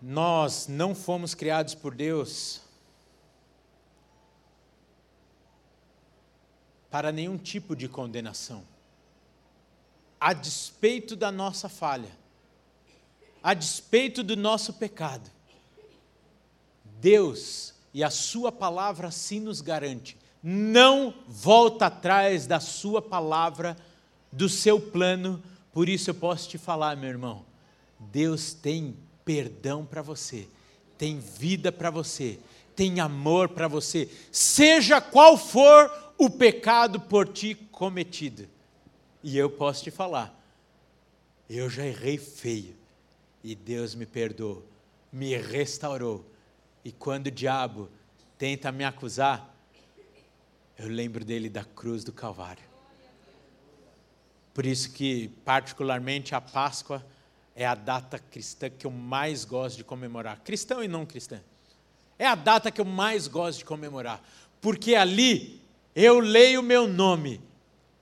Nós 0.00 0.66
não 0.68 0.94
fomos 0.94 1.34
criados 1.34 1.74
por 1.74 1.94
Deus 1.94 2.62
para 6.90 7.12
nenhum 7.12 7.36
tipo 7.36 7.76
de 7.76 7.90
condenação. 7.90 8.66
A 10.18 10.32
despeito 10.32 11.14
da 11.14 11.30
nossa 11.30 11.68
falha, 11.68 12.24
a 13.46 13.54
despeito 13.54 14.24
do 14.24 14.36
nosso 14.36 14.72
pecado, 14.72 15.30
Deus 17.00 17.72
e 17.94 18.02
a 18.02 18.10
Sua 18.10 18.50
palavra 18.50 19.06
assim 19.06 19.38
nos 19.38 19.60
garante: 19.60 20.16
não 20.42 21.14
volta 21.28 21.86
atrás 21.86 22.44
da 22.44 22.58
Sua 22.58 23.00
palavra, 23.00 23.76
do 24.32 24.48
seu 24.48 24.80
plano. 24.80 25.40
Por 25.72 25.88
isso 25.88 26.10
eu 26.10 26.14
posso 26.16 26.48
te 26.48 26.58
falar, 26.58 26.96
meu 26.96 27.08
irmão, 27.08 27.46
Deus 28.00 28.52
tem 28.52 28.96
perdão 29.24 29.86
para 29.86 30.02
você, 30.02 30.48
tem 30.98 31.20
vida 31.20 31.70
para 31.70 31.88
você, 31.88 32.40
tem 32.74 32.98
amor 32.98 33.50
para 33.50 33.68
você, 33.68 34.10
seja 34.32 35.00
qual 35.00 35.38
for 35.38 36.14
o 36.18 36.28
pecado 36.28 36.98
por 36.98 37.28
ti 37.28 37.54
cometido. 37.70 38.48
E 39.22 39.38
eu 39.38 39.48
posso 39.48 39.84
te 39.84 39.92
falar, 39.92 40.36
eu 41.48 41.70
já 41.70 41.86
errei 41.86 42.18
feio, 42.18 42.74
e 43.46 43.54
Deus 43.54 43.94
me 43.94 44.04
perdoou, 44.04 44.66
me 45.12 45.36
restaurou. 45.36 46.28
E 46.84 46.90
quando 46.90 47.28
o 47.28 47.30
diabo 47.30 47.88
tenta 48.36 48.72
me 48.72 48.84
acusar, 48.84 49.54
eu 50.76 50.88
lembro 50.88 51.24
dele 51.24 51.48
da 51.48 51.62
cruz 51.62 52.02
do 52.02 52.12
Calvário. 52.12 52.64
Por 54.52 54.66
isso 54.66 54.90
que, 54.90 55.28
particularmente, 55.44 56.34
a 56.34 56.40
Páscoa 56.40 57.06
é 57.54 57.64
a 57.64 57.76
data 57.76 58.18
cristã 58.18 58.68
que 58.68 58.84
eu 58.84 58.90
mais 58.90 59.44
gosto 59.44 59.76
de 59.76 59.84
comemorar. 59.84 60.40
Cristão 60.40 60.82
e 60.82 60.88
não 60.88 61.06
cristã. 61.06 61.40
É 62.18 62.26
a 62.26 62.34
data 62.34 62.68
que 62.72 62.80
eu 62.80 62.84
mais 62.84 63.28
gosto 63.28 63.58
de 63.58 63.64
comemorar. 63.64 64.20
Porque 64.60 64.96
ali 64.96 65.62
eu 65.94 66.18
leio 66.18 66.64
meu 66.64 66.88
nome, 66.88 67.40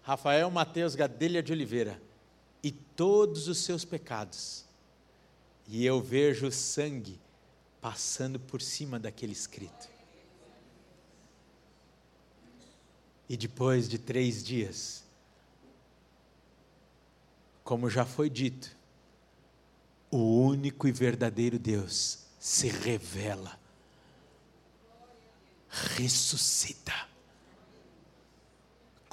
Rafael 0.02 0.50
Mateus 0.50 0.94
Gadelha 0.94 1.42
de 1.42 1.52
Oliveira, 1.52 2.00
e 2.62 2.70
todos 2.70 3.46
os 3.46 3.58
seus 3.58 3.84
pecados. 3.84 4.63
E 5.66 5.84
eu 5.84 6.00
vejo 6.00 6.46
o 6.46 6.52
sangue 6.52 7.20
passando 7.80 8.38
por 8.38 8.60
cima 8.60 8.98
daquele 8.98 9.32
escrito. 9.32 9.88
E 13.28 13.36
depois 13.36 13.88
de 13.88 13.98
três 13.98 14.44
dias, 14.44 15.02
como 17.62 17.88
já 17.88 18.04
foi 18.04 18.28
dito, 18.28 18.76
o 20.10 20.42
único 20.42 20.86
e 20.86 20.92
verdadeiro 20.92 21.58
Deus 21.58 22.20
se 22.38 22.68
revela, 22.68 23.58
ressuscita 25.96 27.14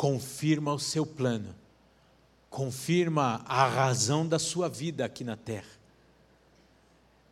confirma 0.01 0.73
o 0.73 0.79
seu 0.79 1.05
plano, 1.05 1.53
confirma 2.49 3.43
a 3.45 3.67
razão 3.67 4.27
da 4.27 4.39
sua 4.39 4.67
vida 4.67 5.05
aqui 5.05 5.23
na 5.23 5.37
terra 5.37 5.80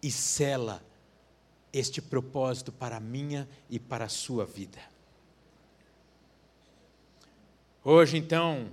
e 0.02 0.12
cela 0.12 0.84
este 1.72 2.02
propósito 2.02 2.72
para 2.72 2.98
a 2.98 3.00
minha 3.00 3.48
e 3.70 3.80
para 3.80 4.06
a 4.06 4.10
sua 4.10 4.46
vida. 4.46 4.80
Hoje, 7.84 8.18
então, 8.18 8.72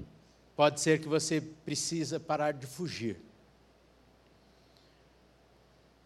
pode 0.55 0.81
ser 0.81 1.01
que 1.01 1.09
você 1.09 1.41
precisa 1.41 2.19
parar 2.19 2.53
de 2.53 2.67
fugir. 2.67 3.21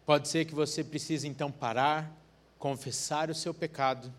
Pode 0.05 0.29
ser 0.29 0.45
que 0.45 0.55
você 0.55 0.83
precise 0.83 1.29
então 1.29 1.51
parar, 1.51 2.13
confessar 2.59 3.31
o 3.31 3.35
seu 3.35 3.55
pecado 3.55 4.13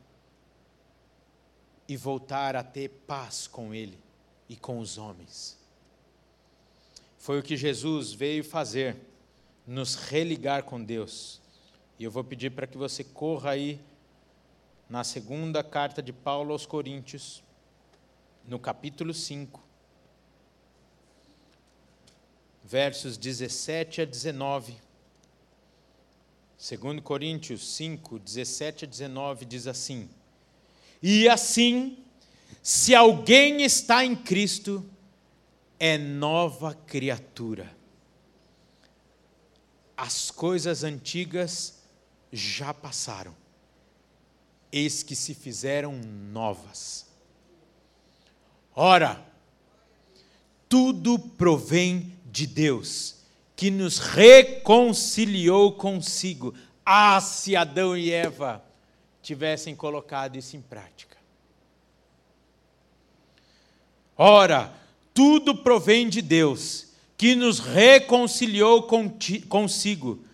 e 1.88 1.98
voltar 1.98 2.56
a 2.56 2.64
ter 2.64 2.90
paz 3.06 3.48
com 3.48 3.74
Ele 3.74 4.00
e 4.48 4.56
com 4.56 4.80
os 4.80 4.98
homens. 4.98 5.58
Foi 7.18 7.38
o 7.38 7.44
que 7.44 7.56
Jesus 7.56 8.14
veio 8.14 8.44
fazer, 8.44 8.96
nos 9.66 9.96
religar 9.96 10.64
com 10.64 10.84
Deus. 10.84 11.42
E 11.98 12.04
eu 12.04 12.12
vou 12.12 12.24
pedir 12.24 12.52
para 12.52 12.68
que 12.68 12.78
você 12.78 13.04
corra 13.04 13.52
aí 13.52 13.80
na 14.90 15.04
segunda 15.04 15.64
carta 15.64 16.02
de 16.02 16.12
Paulo 16.12 16.52
aos 16.52 16.66
Coríntios, 16.66 17.44
no 18.48 18.60
capítulo 18.60 19.14
5, 19.14 19.62
versos 22.64 23.18
17 23.18 24.02
a 24.02 24.06
19. 24.06 24.76
2 26.58 27.02
Coríntios 27.02 27.76
5, 27.76 28.20
17 28.20 28.86
a 28.86 28.88
19 28.88 29.46
diz 29.46 29.68
assim: 29.68 30.10
e 31.02 31.28
assim, 31.28 31.98
se 32.62 32.94
alguém 32.94 33.64
está 33.64 34.06
em 34.06 34.16
Cristo, 34.16 34.86
é 35.80 35.98
nova 35.98 36.76
criatura. 36.86 37.76
As 40.02 40.32
coisas 40.32 40.84
antigas 40.84 41.76
já 42.34 42.74
passaram, 42.74 43.36
eis 44.72 45.04
que 45.04 45.16
se 45.16 45.36
fizeram 45.36 45.94
novas. 45.94 47.06
Ora, 48.76 49.24
tudo 50.68 51.20
provém 51.20 52.18
de 52.26 52.48
Deus, 52.48 53.18
que 53.56 53.70
nos 53.70 54.00
reconciliou 54.00 55.74
consigo. 55.74 56.56
Ah, 56.84 57.22
se 57.22 57.56
Adão 57.56 57.96
e 57.96 58.10
Eva 58.12 58.66
tivessem 59.22 59.76
colocado 59.76 60.36
isso 60.36 60.58
em 60.58 60.62
prática. 60.62 61.16
Ora, 64.18 64.74
tudo 65.14 65.56
provém 65.58 66.10
de 66.10 66.24
Deus, 66.24 66.88
que 67.22 67.36
nos 67.36 67.60
reconciliou 67.60 68.88
consigo, 69.48 70.26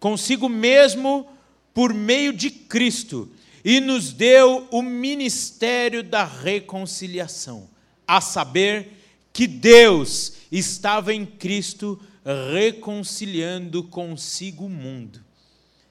consigo 0.00 0.48
mesmo 0.48 1.28
por 1.72 1.94
meio 1.94 2.32
de 2.32 2.50
Cristo, 2.50 3.30
e 3.64 3.78
nos 3.78 4.12
deu 4.12 4.66
o 4.72 4.82
ministério 4.82 6.02
da 6.02 6.24
reconciliação, 6.24 7.70
a 8.04 8.20
saber 8.20 8.94
que 9.32 9.46
Deus 9.46 10.32
estava 10.50 11.14
em 11.14 11.24
Cristo 11.24 12.02
reconciliando 12.52 13.84
consigo 13.84 14.64
o 14.64 14.68
mundo 14.68 15.22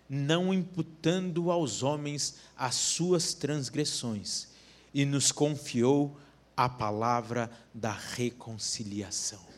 não 0.10 0.54
imputando 0.54 1.50
aos 1.50 1.82
homens 1.82 2.36
as 2.56 2.76
suas 2.76 3.34
transgressões, 3.34 4.50
e 4.94 5.06
nos 5.06 5.32
confiou 5.32 6.20
a 6.56 6.70
palavra 6.70 7.50
da 7.74 7.94
reconciliação. 7.94 9.53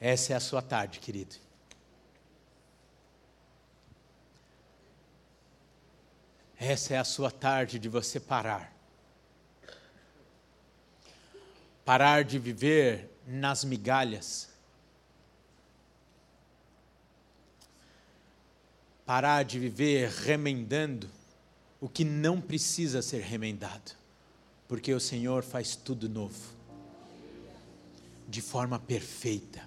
Essa 0.00 0.32
é 0.32 0.36
a 0.36 0.40
sua 0.40 0.62
tarde, 0.62 1.00
querido. 1.00 1.36
Essa 6.58 6.94
é 6.94 6.98
a 6.98 7.04
sua 7.04 7.30
tarde 7.30 7.78
de 7.78 7.88
você 7.88 8.18
parar. 8.18 8.72
Parar 11.84 12.24
de 12.24 12.38
viver 12.38 13.10
nas 13.26 13.64
migalhas 13.64 14.48
parar 19.08 19.42
de 19.42 19.58
viver 19.58 20.10
remendando 20.10 21.08
o 21.80 21.88
que 21.88 22.04
não 22.04 22.42
precisa 22.42 23.00
ser 23.00 23.22
remendado, 23.22 23.92
porque 24.68 24.92
o 24.92 25.00
Senhor 25.00 25.42
faz 25.42 25.74
tudo 25.74 26.10
novo, 26.10 26.52
de 28.28 28.42
forma 28.42 28.78
perfeita, 28.78 29.66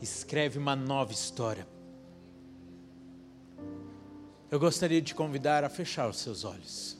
escreve 0.00 0.58
uma 0.58 0.74
nova 0.74 1.12
história. 1.12 1.66
Eu 4.50 4.58
gostaria 4.58 5.02
de 5.02 5.14
convidar 5.14 5.64
a 5.64 5.68
fechar 5.68 6.08
os 6.08 6.18
seus 6.18 6.44
olhos. 6.44 6.96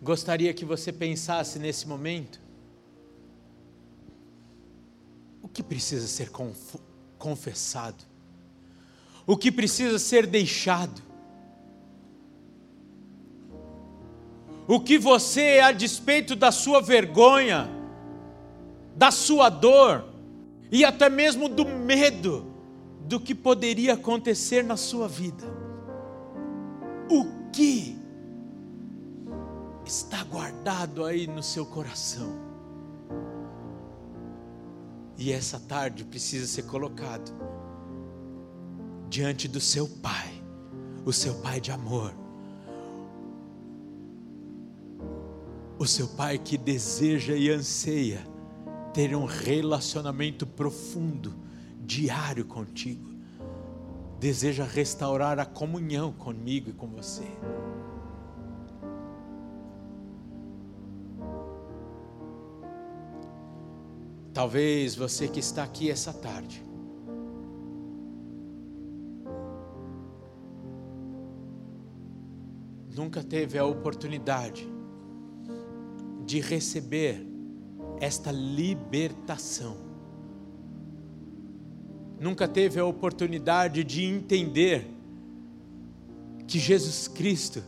Gostaria 0.00 0.52
que 0.52 0.64
você 0.64 0.92
pensasse 0.92 1.58
nesse 1.58 1.86
momento 1.86 2.40
o 5.42 5.48
que 5.48 5.62
precisa 5.62 6.06
ser 6.06 6.30
confessado 7.18 8.12
o 9.26 9.36
que 9.36 9.52
precisa 9.52 9.98
ser 9.98 10.26
deixado, 10.26 11.00
o 14.66 14.80
que 14.80 14.98
você, 14.98 15.60
a 15.60 15.72
despeito 15.72 16.34
da 16.34 16.50
sua 16.50 16.80
vergonha, 16.80 17.68
da 18.94 19.10
sua 19.10 19.48
dor 19.48 20.04
e 20.70 20.84
até 20.84 21.08
mesmo 21.08 21.48
do 21.48 21.64
medo 21.64 22.46
do 23.06 23.20
que 23.20 23.34
poderia 23.34 23.94
acontecer 23.94 24.62
na 24.64 24.76
sua 24.76 25.08
vida, 25.08 25.44
o 27.10 27.50
que 27.52 27.98
está 29.84 30.22
guardado 30.24 31.04
aí 31.04 31.26
no 31.26 31.42
seu 31.42 31.66
coração? 31.66 32.32
E 35.18 35.30
essa 35.30 35.60
tarde 35.60 36.04
precisa 36.04 36.46
ser 36.46 36.62
colocado 36.62 37.32
diante 39.10 39.46
do 39.46 39.60
seu 39.60 39.86
Pai, 39.86 40.32
o 41.04 41.12
seu 41.12 41.34
Pai 41.34 41.60
de 41.60 41.70
amor, 41.70 42.14
o 45.78 45.86
seu 45.86 46.08
Pai 46.08 46.38
que 46.38 46.56
deseja 46.56 47.34
e 47.34 47.50
anseia 47.50 48.31
ter 48.92 49.16
um 49.16 49.24
relacionamento 49.24 50.46
profundo, 50.46 51.34
diário 51.80 52.44
contigo, 52.44 53.10
deseja 54.20 54.64
restaurar 54.64 55.38
a 55.38 55.46
comunhão 55.46 56.12
comigo 56.12 56.70
e 56.70 56.72
com 56.72 56.86
você. 56.88 57.26
Talvez 64.32 64.94
você 64.94 65.28
que 65.28 65.40
está 65.40 65.62
aqui 65.62 65.90
essa 65.90 66.12
tarde, 66.12 66.62
nunca 72.94 73.22
teve 73.22 73.58
a 73.58 73.64
oportunidade 73.64 74.66
de 76.24 76.40
receber 76.40 77.31
esta 78.02 78.32
libertação. 78.32 79.76
Nunca 82.18 82.48
teve 82.48 82.80
a 82.80 82.84
oportunidade 82.84 83.84
de 83.84 84.02
entender 84.02 84.90
que 86.48 86.58
Jesus 86.58 87.06
Cristo 87.06 87.62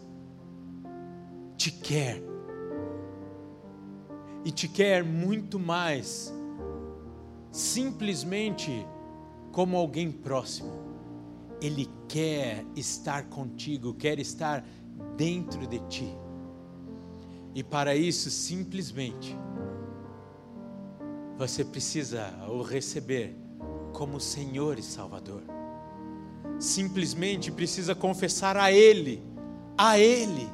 te 1.56 1.70
quer 1.70 2.20
e 4.44 4.50
te 4.50 4.66
quer 4.66 5.04
muito 5.04 5.56
mais 5.56 6.34
simplesmente 7.52 8.84
como 9.52 9.76
alguém 9.76 10.10
próximo. 10.10 10.72
Ele 11.62 11.88
quer 12.08 12.66
estar 12.74 13.28
contigo, 13.28 13.94
quer 13.94 14.18
estar 14.18 14.66
dentro 15.16 15.64
de 15.64 15.78
ti. 15.88 16.12
E 17.54 17.62
para 17.62 17.94
isso, 17.94 18.30
simplesmente, 18.30 19.36
você 21.36 21.64
precisa 21.64 22.32
o 22.48 22.62
receber 22.62 23.36
como 23.92 24.20
Senhor 24.20 24.78
e 24.78 24.82
Salvador. 24.82 25.42
Simplesmente 26.58 27.50
precisa 27.50 27.94
confessar 27.94 28.56
a 28.56 28.70
Ele, 28.70 29.22
a 29.76 29.98
Ele, 29.98 30.48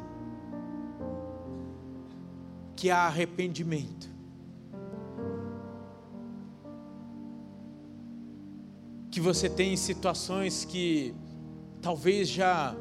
que 2.74 2.90
há 2.90 3.06
arrependimento. 3.06 4.08
Que 9.10 9.20
você 9.20 9.48
tem 9.48 9.76
situações 9.76 10.64
que 10.64 11.14
talvez 11.82 12.28
já 12.28 12.74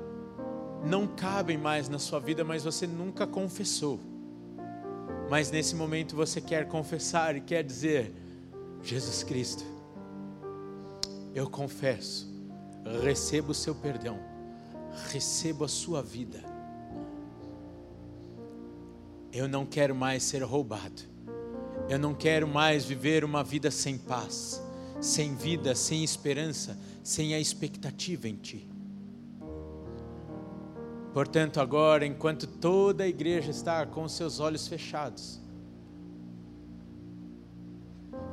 não 0.86 1.08
cabem 1.08 1.58
mais 1.58 1.90
na 1.90 2.00
sua 2.00 2.20
vida, 2.20 2.44
mas 2.44 2.64
você 2.64 2.88
nunca 2.88 3.28
confessou. 3.28 4.00
Mas 5.30 5.52
nesse 5.52 5.76
momento 5.76 6.16
você 6.16 6.42
quer 6.42 6.68
confessar 6.68 7.36
e 7.36 7.42
quer 7.42 7.64
dizer: 7.64 8.12
Jesus 8.82 9.24
Cristo, 9.24 9.64
eu 11.36 11.48
confesso, 11.48 12.28
recebo 13.04 13.52
o 13.52 13.56
seu 13.56 13.76
perdão, 13.76 14.20
recebo 15.12 15.66
a 15.66 15.68
sua 15.68 16.02
vida. 16.02 16.44
Eu 19.32 19.48
não 19.48 19.66
quero 19.66 19.94
mais 19.94 20.24
ser 20.24 20.42
roubado, 20.42 21.04
eu 21.88 22.00
não 22.00 22.16
quero 22.16 22.48
mais 22.48 22.84
viver 22.86 23.24
uma 23.24 23.44
vida 23.44 23.70
sem 23.70 24.00
paz, 24.00 24.60
sem 25.00 25.36
vida, 25.36 25.76
sem 25.76 26.04
esperança, 26.04 26.76
sem 27.04 27.36
a 27.36 27.40
expectativa 27.40 28.28
em 28.28 28.36
Ti. 28.36 28.79
Portanto, 31.14 31.60
agora, 31.60 32.06
enquanto 32.06 32.46
toda 32.46 33.04
a 33.04 33.08
igreja 33.08 33.50
está 33.50 33.86
com 33.86 34.08
seus 34.08 34.40
olhos 34.40 34.68
fechados, 34.68 35.42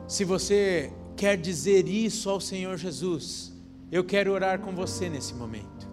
se 0.06 0.24
você 0.24 0.92
quer 1.16 1.36
dizer 1.36 1.88
isso 1.88 2.28
ao 2.28 2.40
Senhor 2.40 2.76
Jesus, 2.76 3.52
eu 3.90 4.04
quero 4.04 4.32
orar 4.32 4.60
com 4.60 4.74
você 4.74 5.08
nesse 5.08 5.34
momento. 5.34 5.88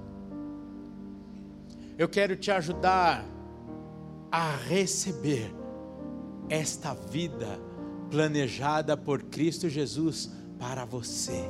Eu 1.97 2.09
quero 2.09 2.35
te 2.35 2.51
ajudar 2.51 3.25
a 4.31 4.55
receber 4.55 5.53
esta 6.49 6.93
vida 6.93 7.59
planejada 8.09 8.97
por 8.97 9.23
Cristo 9.23 9.69
Jesus 9.69 10.29
para 10.59 10.85
você. 10.85 11.49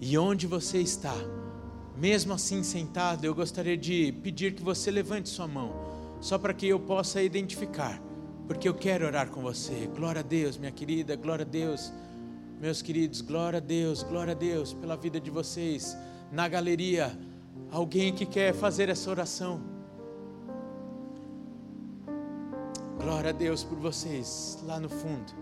E 0.00 0.16
onde 0.16 0.46
você 0.46 0.78
está? 0.78 1.14
Mesmo 1.98 2.32
assim 2.32 2.62
sentado, 2.62 3.24
eu 3.24 3.34
gostaria 3.34 3.76
de 3.76 4.12
pedir 4.22 4.54
que 4.54 4.62
você 4.62 4.88
levante 4.88 5.28
sua 5.28 5.48
mão, 5.48 5.72
só 6.20 6.38
para 6.38 6.54
que 6.54 6.68
eu 6.68 6.78
possa 6.78 7.20
identificar, 7.20 8.00
porque 8.46 8.68
eu 8.68 8.74
quero 8.74 9.04
orar 9.04 9.28
com 9.28 9.42
você. 9.42 9.90
Glória 9.96 10.20
a 10.20 10.22
Deus, 10.22 10.56
minha 10.56 10.70
querida, 10.70 11.16
glória 11.16 11.44
a 11.44 11.48
Deus, 11.48 11.92
meus 12.60 12.80
queridos, 12.80 13.20
glória 13.20 13.56
a 13.56 13.60
Deus, 13.60 14.04
glória 14.04 14.30
a 14.30 14.36
Deus 14.36 14.72
pela 14.72 14.96
vida 14.96 15.18
de 15.18 15.28
vocês. 15.28 15.96
Na 16.30 16.46
galeria, 16.46 17.18
alguém 17.68 18.14
que 18.14 18.24
quer 18.24 18.54
fazer 18.54 18.88
essa 18.88 19.10
oração. 19.10 19.60
Glória 22.96 23.30
a 23.30 23.32
Deus 23.32 23.64
por 23.64 23.76
vocês 23.76 24.56
lá 24.62 24.78
no 24.78 24.88
fundo. 24.88 25.32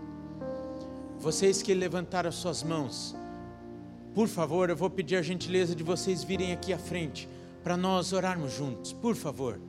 Vocês 1.19 1.61
que 1.61 1.75
levantaram 1.75 2.31
suas 2.31 2.63
mãos, 2.63 3.15
por 4.17 4.27
favor, 4.27 4.67
eu 4.67 4.75
vou 4.75 4.89
pedir 4.89 5.15
a 5.15 5.21
gentileza 5.21 5.75
de 5.75 5.83
vocês 5.83 6.23
virem 6.23 6.51
aqui 6.51 6.73
à 6.73 6.77
frente 6.79 7.29
para 7.63 7.77
nós 7.77 8.13
orarmos 8.13 8.51
juntos, 8.51 8.91
por 8.91 9.15
favor. 9.15 9.61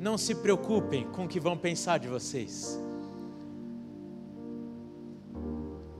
Não 0.00 0.16
se 0.16 0.34
preocupem 0.36 1.04
com 1.08 1.26
o 1.26 1.28
que 1.28 1.38
vão 1.38 1.54
pensar 1.54 1.98
de 1.98 2.08
vocês. 2.08 2.80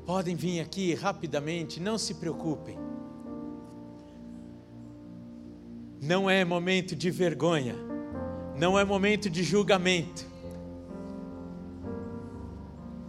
Podem 0.07 0.35
vir 0.35 0.61
aqui 0.61 0.95
rapidamente, 0.95 1.79
não 1.79 1.99
se 1.99 2.15
preocupem. 2.15 2.79
Não 6.01 6.31
é 6.31 6.47
momento 6.47 6.97
de 6.97 7.11
vergonha, 7.11 7.77
não 8.57 8.79
é 8.79 8.83
momento 8.83 9.29
de 9.29 9.43
julgamento, 9.43 10.25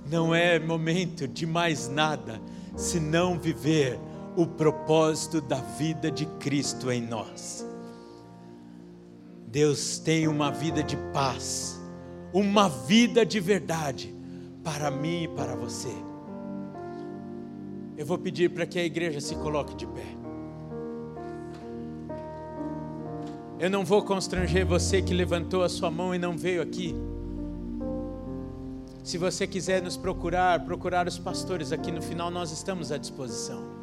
não 0.05 0.35
é 0.35 0.59
momento 0.59 1.29
de 1.29 1.45
mais 1.45 1.87
nada 1.87 2.41
senão 2.75 3.39
viver 3.39 3.97
o 4.35 4.47
propósito 4.47 5.41
da 5.41 5.57
vida 5.57 6.09
de 6.09 6.25
Cristo 6.25 6.91
em 6.91 7.01
nós. 7.01 7.65
Deus 9.47 9.99
tem 9.99 10.27
uma 10.27 10.51
vida 10.51 10.81
de 10.81 10.97
paz, 11.13 11.79
uma 12.33 12.67
vida 12.67 13.25
de 13.25 13.39
verdade 13.39 14.13
para 14.63 14.89
mim 14.89 15.23
e 15.23 15.27
para 15.27 15.55
você. 15.55 15.93
Eu 17.95 18.05
vou 18.05 18.17
pedir 18.17 18.49
para 18.49 18.65
que 18.65 18.79
a 18.79 18.83
igreja 18.83 19.21
se 19.21 19.35
coloque 19.35 19.75
de 19.75 19.85
pé. 19.85 20.07
Eu 23.59 23.69
não 23.69 23.85
vou 23.85 24.03
constranger 24.03 24.65
você 24.65 25.01
que 25.01 25.13
levantou 25.13 25.63
a 25.63 25.69
sua 25.69 25.91
mão 25.91 26.15
e 26.15 26.17
não 26.17 26.35
veio 26.35 26.61
aqui. 26.61 26.95
Se 29.03 29.17
você 29.17 29.45
quiser 29.45 29.81
nos 29.81 29.95
procurar, 29.95 30.65
procurar 30.65 31.07
os 31.07 31.19
pastores 31.19 31.71
aqui 31.71 31.91
no 31.91 32.01
final, 32.01 32.31
nós 32.31 32.51
estamos 32.51 32.91
à 32.91 32.97
disposição. 32.97 33.82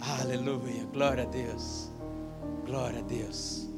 Aleluia, 0.00 0.86
glória 0.90 1.24
a 1.24 1.26
Deus, 1.26 1.90
glória 2.64 3.00
a 3.00 3.02
Deus. 3.02 3.68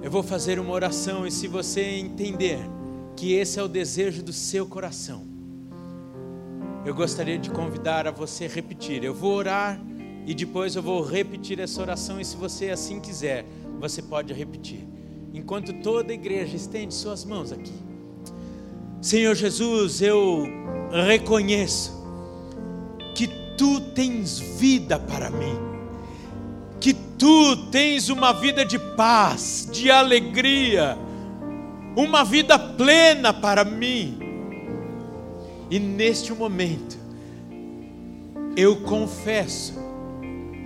Eu 0.00 0.08
vou 0.08 0.22
fazer 0.22 0.60
uma 0.60 0.72
oração 0.72 1.26
e 1.26 1.30
se 1.30 1.48
você 1.48 1.82
entender 1.82 2.60
que 3.16 3.32
esse 3.32 3.58
é 3.58 3.62
o 3.62 3.66
desejo 3.66 4.22
do 4.22 4.32
seu 4.32 4.64
coração, 4.64 5.26
eu 6.86 6.94
gostaria 6.94 7.36
de 7.36 7.50
convidar 7.50 8.06
a 8.06 8.12
você 8.12 8.46
repetir. 8.46 9.02
Eu 9.02 9.12
vou 9.12 9.32
orar 9.34 9.80
e 10.24 10.34
depois 10.34 10.76
eu 10.76 10.82
vou 10.82 11.02
repetir 11.02 11.58
essa 11.58 11.82
oração 11.82 12.20
e 12.20 12.24
se 12.24 12.36
você 12.36 12.70
assim 12.70 13.00
quiser, 13.00 13.44
você 13.80 14.00
pode 14.00 14.32
repetir. 14.32 14.86
Enquanto 15.32 15.72
toda 15.82 16.12
a 16.12 16.14
igreja 16.14 16.54
estende 16.54 16.94
suas 16.94 17.24
mãos 17.24 17.50
aqui. 17.50 17.74
Senhor 19.02 19.34
Jesus, 19.34 20.00
eu 20.00 20.46
reconheço 21.08 22.03
tu 23.56 23.80
tens 23.80 24.38
vida 24.38 24.98
para 24.98 25.30
mim. 25.30 25.58
que 26.84 26.92
tu 26.92 27.56
tens 27.70 28.10
uma 28.10 28.30
vida 28.32 28.62
de 28.62 28.78
paz, 28.78 29.66
de 29.72 29.90
alegria, 29.90 30.98
uma 31.96 32.22
vida 32.22 32.58
plena 32.58 33.32
para 33.32 33.64
mim. 33.64 34.18
E 35.70 35.78
neste 35.78 36.30
momento, 36.34 36.98
eu 38.54 38.82
confesso 38.82 39.72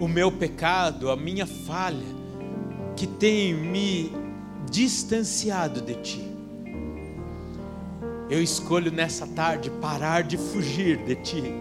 o 0.01 0.09
meu 0.09 0.33
pecado, 0.33 1.09
a 1.09 1.17
minha 1.17 1.47
falha, 1.47 2.05
que 2.97 3.07
tem 3.07 3.55
me 3.55 4.13
distanciado 4.69 5.81
de 5.81 5.95
ti. 6.03 6.29
Eu 8.29 8.43
escolho 8.43 8.91
nessa 8.91 9.25
tarde 9.25 9.71
parar 9.71 10.25
de 10.25 10.37
fugir 10.37 10.97
de 11.05 11.15
ti, 11.15 11.55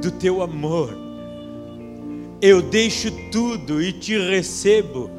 do 0.00 0.10
teu 0.10 0.42
amor. 0.42 0.96
Eu 2.40 2.60
deixo 2.60 3.10
tudo 3.30 3.82
e 3.82 3.92
te 3.92 4.18
recebo 4.18 5.10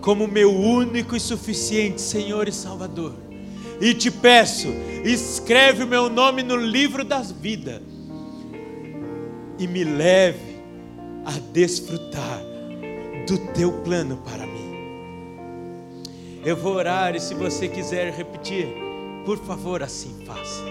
como 0.00 0.28
meu 0.28 0.54
único 0.54 1.16
e 1.16 1.20
suficiente 1.20 2.00
Senhor 2.00 2.46
e 2.46 2.52
Salvador. 2.52 3.14
E 3.80 3.92
te 3.94 4.10
peço, 4.10 4.68
escreve 5.04 5.84
o 5.84 5.86
meu 5.86 6.08
nome 6.08 6.42
no 6.42 6.56
livro 6.56 7.04
das 7.04 7.32
vidas 7.32 7.80
e 9.58 9.66
me 9.66 9.84
leve 9.84 10.54
a 11.24 11.32
desfrutar 11.52 12.42
do 13.26 13.38
teu 13.52 13.72
plano 13.72 14.18
para 14.18 14.46
mim. 14.46 14.74
Eu 16.44 16.56
vou 16.56 16.74
orar 16.74 17.16
e 17.16 17.20
se 17.20 17.34
você 17.34 17.66
quiser 17.66 18.12
repetir, 18.12 18.68
por 19.24 19.38
favor, 19.38 19.82
assim 19.82 20.14
faça. 20.26 20.62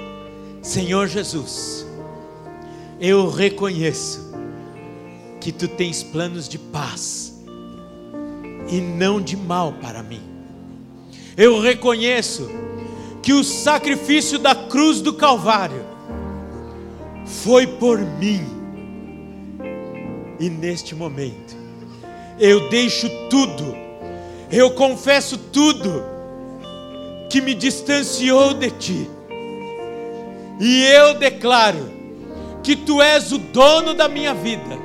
Senhor 0.61 1.07
Jesus, 1.07 1.85
eu 3.05 3.29
reconheço 3.29 4.31
que 5.41 5.51
tu 5.51 5.67
tens 5.67 6.01
planos 6.01 6.47
de 6.47 6.57
paz 6.57 7.33
e 8.69 8.79
não 8.79 9.19
de 9.19 9.35
mal 9.35 9.73
para 9.73 10.01
mim. 10.01 10.21
Eu 11.35 11.59
reconheço 11.59 12.49
que 13.21 13.33
o 13.33 13.43
sacrifício 13.43 14.39
da 14.39 14.55
cruz 14.55 15.01
do 15.01 15.11
Calvário 15.11 15.83
foi 17.25 17.67
por 17.67 17.99
mim. 17.99 18.41
E 20.39 20.49
neste 20.49 20.95
momento, 20.95 21.57
eu 22.39 22.69
deixo 22.69 23.09
tudo, 23.29 23.75
eu 24.49 24.71
confesso 24.71 25.37
tudo 25.37 26.05
que 27.29 27.41
me 27.41 27.53
distanciou 27.53 28.53
de 28.53 28.71
ti. 28.71 29.09
E 30.57 30.83
eu 30.83 31.15
declaro 31.15 31.92
que 32.63 32.77
tu 32.77 33.01
és 33.01 33.31
o 33.33 33.37
dono 33.37 33.93
da 33.93 34.07
minha 34.07 34.33
vida, 34.33 34.79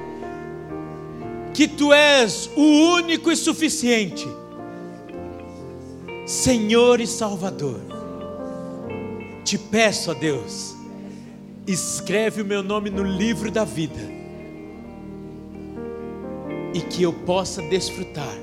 que 1.55 1.69
tu 1.69 1.93
és 1.93 2.51
o 2.57 2.63
único 2.97 3.31
e 3.31 3.37
suficiente, 3.37 4.27
Senhor 6.27 7.01
e 7.01 7.07
Salvador. 7.07 7.81
Te 9.45 9.57
peço 9.57 10.11
a 10.11 10.15
Deus, 10.15 10.75
escreve 11.67 12.43
o 12.43 12.45
meu 12.45 12.63
nome 12.63 12.91
no 12.91 13.05
livro 13.05 13.51
da 13.51 13.65
vida, 13.65 14.01
e 16.75 16.81
que 16.81 17.03
eu 17.03 17.13
possa 17.13 17.63
desfrutar 17.63 18.37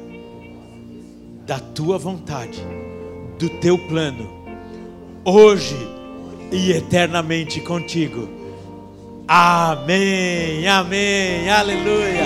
da 1.45 1.59
tua 1.59 1.97
vontade 1.97 2.59
do 3.37 3.49
teu 3.49 3.77
plano, 3.77 4.27
hoje 5.25 5.75
e 6.51 6.71
eternamente 6.71 7.59
contigo. 7.59 8.44
Amém, 9.27 10.67
amém, 10.67 11.49
aleluia. 11.49 12.25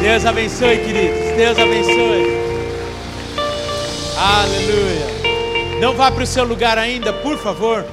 Deus 0.00 0.24
abençoe, 0.24 0.78
queridos. 0.78 1.36
Deus 1.36 1.58
abençoe. 1.58 2.38
Aleluia. 4.16 5.80
Não 5.80 5.94
vá 5.94 6.10
para 6.10 6.24
o 6.24 6.26
seu 6.26 6.44
lugar 6.44 6.78
ainda, 6.78 7.12
por 7.12 7.36
favor. 7.38 7.84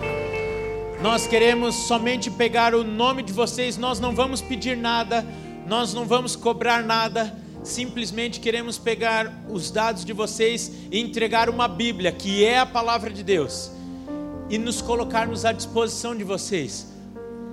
Nós 1.01 1.27
queremos 1.27 1.75
somente 1.75 2.31
pegar 2.31 2.73
o 2.73 2.83
nome 2.83 3.23
de 3.23 3.33
vocês, 3.33 3.77
nós 3.77 3.99
não 3.99 4.13
vamos 4.13 4.41
pedir 4.41 4.77
nada, 4.77 5.25
nós 5.67 5.93
não 5.93 6.05
vamos 6.05 6.35
cobrar 6.35 6.83
nada 6.83 7.45
simplesmente 7.65 8.39
queremos 8.39 8.77
pegar 8.77 9.33
os 9.49 9.71
dados 9.71 10.05
de 10.05 10.13
vocês 10.13 10.71
e 10.91 10.99
entregar 10.99 11.49
uma 11.49 11.67
Bíblia, 11.67 12.11
que 12.11 12.45
é 12.45 12.59
a 12.59 12.65
palavra 12.65 13.09
de 13.09 13.23
Deus, 13.23 13.71
e 14.49 14.57
nos 14.57 14.81
colocarmos 14.81 15.45
à 15.45 15.51
disposição 15.51 16.15
de 16.15 16.23
vocês, 16.23 16.87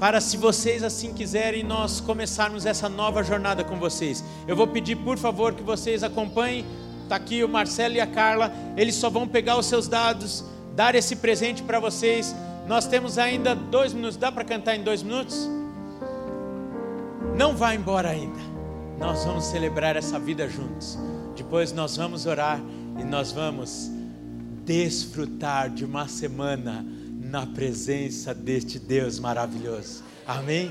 para 0.03 0.21
se 0.21 0.37
vocês 0.37 0.83
assim 0.83 1.13
quiserem, 1.13 1.63
nós 1.63 2.01
começarmos 2.01 2.67
essa 2.67 2.89
nova 2.89 3.23
jornada 3.23 3.63
com 3.63 3.77
vocês. 3.77 4.25
Eu 4.49 4.57
vou 4.57 4.67
pedir, 4.67 4.97
por 4.97 5.17
favor, 5.17 5.55
que 5.55 5.63
vocês 5.63 6.03
acompanhem. 6.03 6.67
Está 7.05 7.15
aqui 7.15 7.45
o 7.45 7.49
Marcelo 7.49 7.95
e 7.95 8.01
a 8.01 8.07
Carla, 8.09 8.53
eles 8.77 8.97
só 8.97 9.09
vão 9.09 9.29
pegar 9.29 9.57
os 9.57 9.67
seus 9.67 9.87
dados, 9.87 10.45
dar 10.75 10.97
esse 10.97 11.15
presente 11.15 11.63
para 11.63 11.79
vocês. 11.79 12.35
Nós 12.67 12.85
temos 12.85 13.17
ainda 13.17 13.55
dois 13.55 13.93
minutos, 13.93 14.17
dá 14.17 14.33
para 14.33 14.43
cantar 14.43 14.75
em 14.75 14.83
dois 14.83 15.05
minutos? 15.05 15.49
Não 17.37 17.55
vá 17.55 17.73
embora 17.73 18.09
ainda 18.09 18.41
nós 18.99 19.25
vamos 19.25 19.45
celebrar 19.45 19.97
essa 19.97 20.19
vida 20.19 20.49
juntos. 20.49 20.99
Depois 21.37 21.73
nós 21.73 21.97
vamos 21.97 22.27
orar 22.27 22.61
e 22.99 23.05
nós 23.05 23.31
vamos 23.31 23.89
desfrutar 24.65 25.71
de 25.71 25.85
uma 25.85 26.09
semana 26.09 26.85
na 27.33 27.47
presença 27.47 28.35
deste 28.35 28.78
Deus 28.78 29.18
maravilhoso. 29.18 30.05
Amém? 30.26 30.70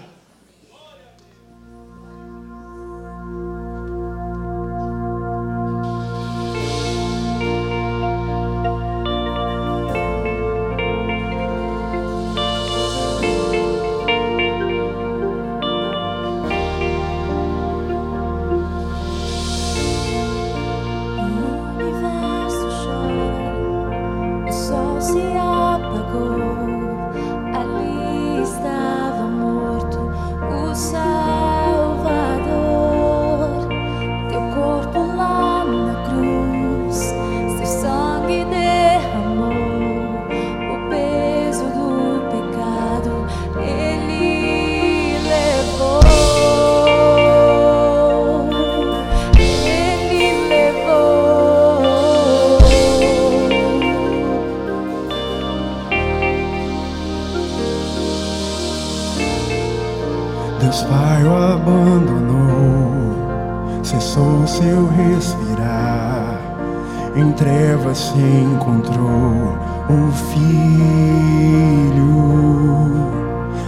em 67.22 67.32
trevas 67.34 67.98
se 67.98 68.18
encontrou 68.18 69.56
um 69.90 70.12
filho. 70.32 70.52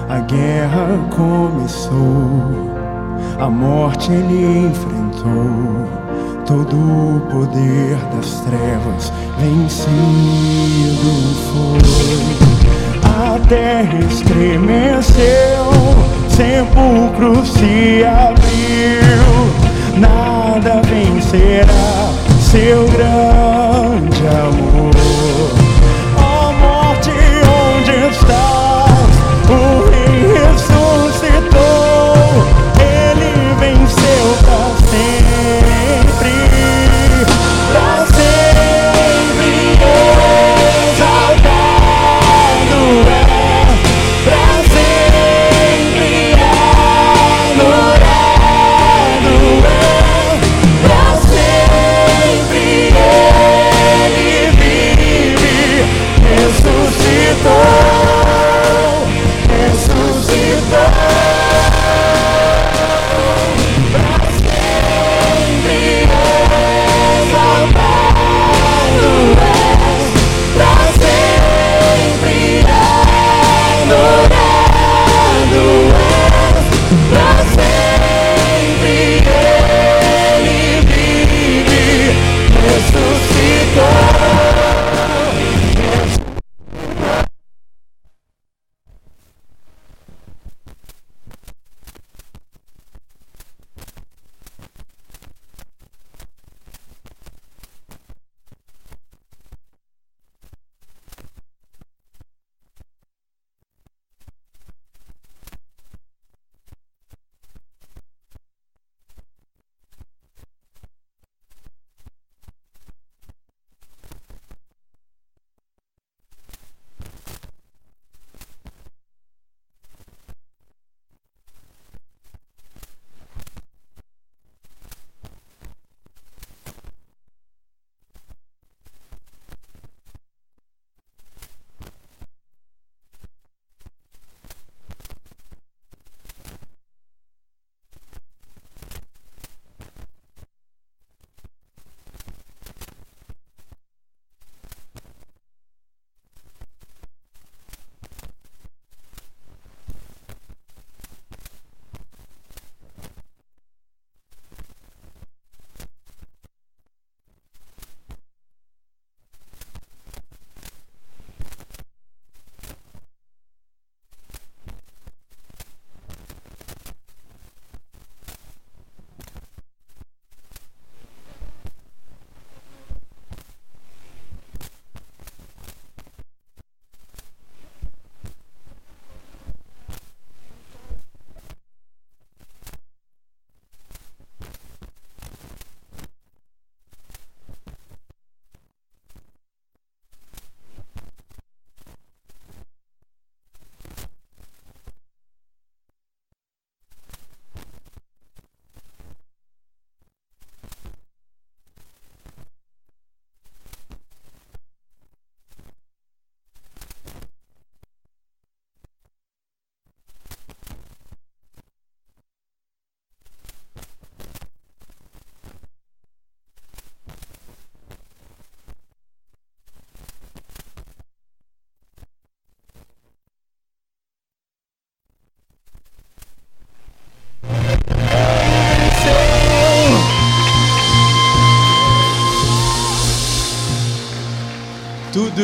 A 0.10 0.20
guerra 0.20 1.00
começou, 1.16 2.72
a 3.40 3.50
morte 3.50 4.12
ele 4.12 4.68
enfrentou. 4.68 5.88
Todo 6.46 6.76
o 6.76 7.22
poder 7.32 7.96
das 8.14 8.42
trevas 8.42 9.14
vencido 9.40 11.14
foi. 11.48 11.80
A 13.04 13.40
terra 13.48 14.00
estremeceu, 14.10 15.72
sepulcro 16.30 17.46
se 17.46 18.04
abriu, 18.04 20.00
nada 20.00 20.82
vencerá 20.82 22.33
seu 22.54 22.86
grande 22.86 24.28
amor. 24.28 25.13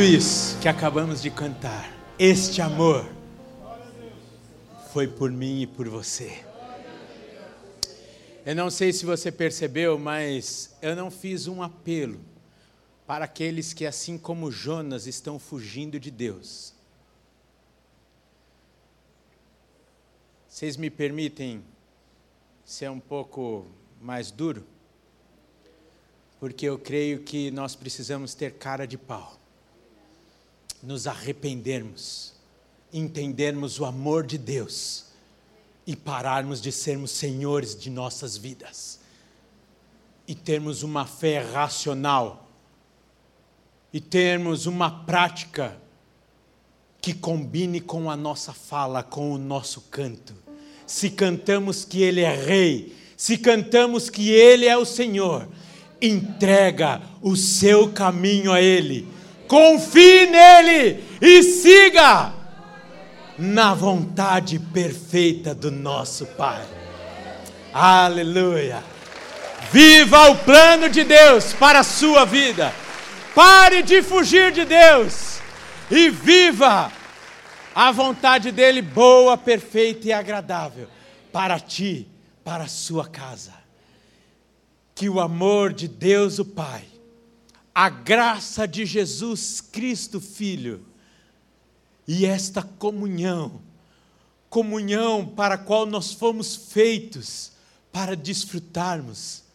Isso 0.10 0.57
que 0.60 0.68
acabamos 0.68 1.22
de 1.22 1.30
cantar, 1.30 1.88
este 2.18 2.64
amor, 2.64 3.07
foi 4.91 5.07
por 5.07 5.32
mim 5.32 5.62
e 5.62 5.68
por 5.68 5.88
você. 5.88 6.43
Eu 8.43 8.55
não 8.55 8.72
sei 8.72 8.91
se 8.91 9.05
você 9.05 9.32
percebeu, 9.32 9.99
mas 9.99 10.76
eu 10.82 10.95
não 10.95 11.12
fiz 11.12 11.45
um 11.45 11.62
apelo 11.62 12.20
para 13.05 13.26
aqueles 13.26 13.72
que, 13.72 13.86
assim 13.86 14.18
como 14.18 14.51
Jonas, 14.51 15.05
estão 15.05 15.38
fugindo 15.38 15.99
de 15.99 16.10
Deus. 16.10 16.74
Vocês 20.47 20.76
me 20.76 20.89
permitem 20.89 21.64
ser 22.66 22.89
um 22.89 22.99
pouco 22.99 23.68
mais 24.01 24.32
duro? 24.32 24.66
Porque 26.39 26.66
eu 26.66 26.80
creio 26.80 27.20
que 27.20 27.51
nós 27.51 27.76
precisamos 27.76 28.34
ter 28.34 28.53
cara 28.53 28.88
de 28.88 28.97
pau, 28.97 29.39
nos 30.82 31.08
arrependermos, 31.08 32.34
entendermos 32.92 33.80
o 33.80 33.86
amor 33.86 34.26
de 34.26 34.38
Deus 34.38 35.06
e 35.86 35.96
pararmos 35.96 36.62
de 36.62 36.72
sermos 36.72 37.12
senhores 37.12 37.76
de 37.76 37.90
nossas 37.90 38.38
vidas 38.38 39.00
e 40.28 40.36
termos 40.36 40.84
uma 40.84 41.06
fé 41.06 41.40
racional 41.40 42.48
e 43.92 44.00
termos 44.00 44.68
uma 44.68 45.04
prática 45.04 45.76
que 47.02 47.14
combine 47.14 47.82
com 47.82 48.12
a 48.12 48.16
nossa 48.16 48.54
fala, 48.54 49.02
com 49.02 49.32
o 49.32 49.38
nosso 49.38 49.82
canto. 49.90 50.36
Se 50.86 51.10
cantamos 51.10 51.84
que 51.84 52.04
Ele 52.04 52.22
é 52.22 52.36
Rei, 52.36 52.96
se 53.18 53.38
cantamos 53.38 54.10
que 54.10 54.30
Ele 54.30 54.68
é 54.68 54.78
o 54.78 54.86
Senhor, 54.86 55.48
entrega 56.02 57.02
o 57.22 57.36
seu 57.36 57.92
caminho 57.92 58.52
a 58.52 58.62
Ele, 58.62 59.08
confie 59.50 60.28
nele 60.28 61.04
e 61.20 61.41
siga 61.41 62.32
na 63.36 63.74
vontade 63.74 64.60
perfeita 64.60 65.56
do 65.56 65.72
nosso 65.72 66.28
Pai. 66.28 66.64
Aleluia! 67.74 68.84
Viva 69.72 70.30
o 70.30 70.38
plano 70.38 70.88
de 70.88 71.04
Deus 71.04 71.52
para 71.54 71.80
a 71.80 71.84
sua 71.84 72.26
vida. 72.26 72.74
Pare 73.34 73.82
de 73.82 74.04
fugir 74.04 74.52
de 74.52 74.66
Deus 74.66 75.39
e 75.89 76.10
viva 76.10 76.91
a 77.74 77.91
vontade 77.91 78.52
dele 78.52 78.82
boa, 78.82 79.38
perfeita 79.38 80.08
e 80.08 80.14
agradável 80.14 80.88
para 81.32 81.60
ti, 81.60 82.08
para 82.43 82.66
a 82.66 82.68
sua 82.68 83.08
casa. 83.08 83.54
Que 84.93 85.10
o 85.10 85.20
amor 85.20 85.74
de 85.74 85.88
Deus 85.88 86.39
o 86.39 86.45
Pai, 86.45 86.89
a 87.82 87.88
graça 87.88 88.68
de 88.68 88.86
Jesus 88.86 89.62
Cristo 89.62 90.20
Filho 90.20 90.86
e 92.06 92.26
esta 92.26 92.62
comunhão, 92.62 93.62
comunhão 94.50 95.26
para 95.26 95.56
a 95.56 95.58
qual 95.58 95.86
nós 95.86 96.12
fomos 96.12 96.58
feitos 96.74 97.54
para 97.90 98.18
desfrutarmos 98.18 99.46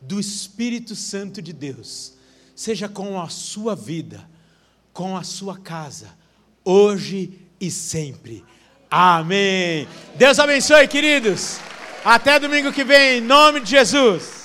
do 0.00 0.20
Espírito 0.20 0.94
Santo 0.94 1.42
de 1.42 1.52
Deus, 1.52 2.12
seja 2.54 2.88
com 2.88 3.20
a 3.20 3.28
sua 3.28 3.74
vida, 3.74 4.30
com 4.92 5.16
a 5.16 5.24
sua 5.24 5.58
casa, 5.58 6.16
hoje 6.64 7.36
e 7.60 7.68
sempre. 7.68 8.44
Amém. 8.88 9.88
Deus 10.14 10.38
abençoe, 10.38 10.86
queridos. 10.86 11.58
Até 12.04 12.38
domingo 12.38 12.72
que 12.72 12.84
vem, 12.84 13.18
em 13.18 13.20
nome 13.20 13.58
de 13.58 13.70
Jesus. 13.70 14.41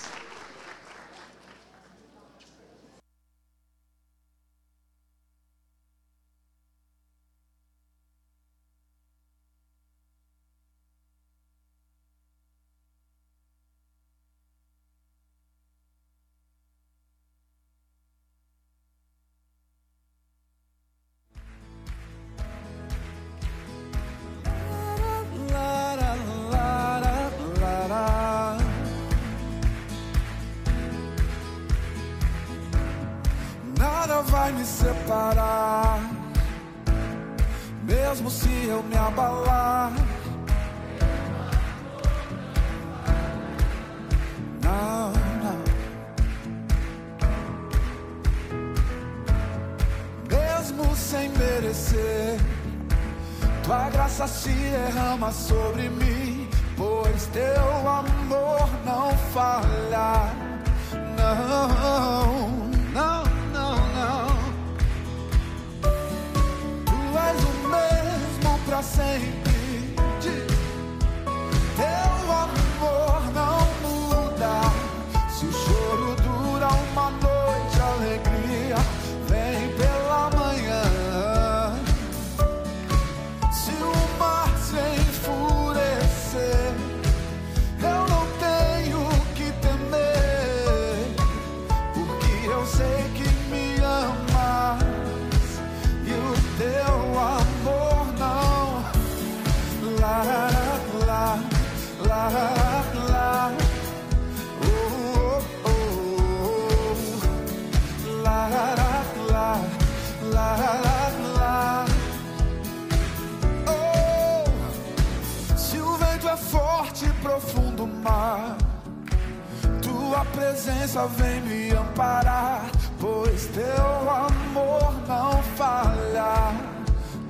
tua 120.18 120.26
presença 120.26 121.06
vem 121.08 121.42
me 121.42 121.72
amparar, 121.72 122.66
pois 123.00 123.46
teu 123.48 124.10
amor 124.10 124.94
não 125.08 125.44
falha. 125.56 126.54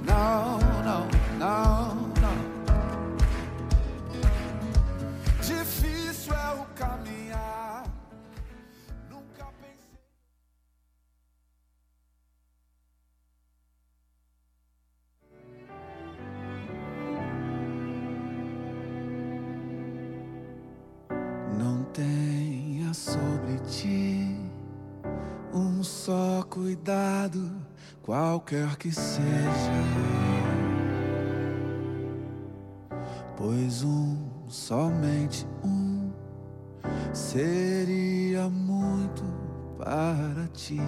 Não, 0.06 0.60
não, 0.86 1.08
não. 1.38 1.97
Qualquer 28.48 28.78
que 28.78 28.92
seja. 28.92 29.22
Pois 33.36 33.84
um, 33.84 34.18
somente 34.48 35.46
um, 35.64 36.12
seria 37.14 38.48
muito 38.50 39.24
para 39.78 40.48
ti. 40.54 40.80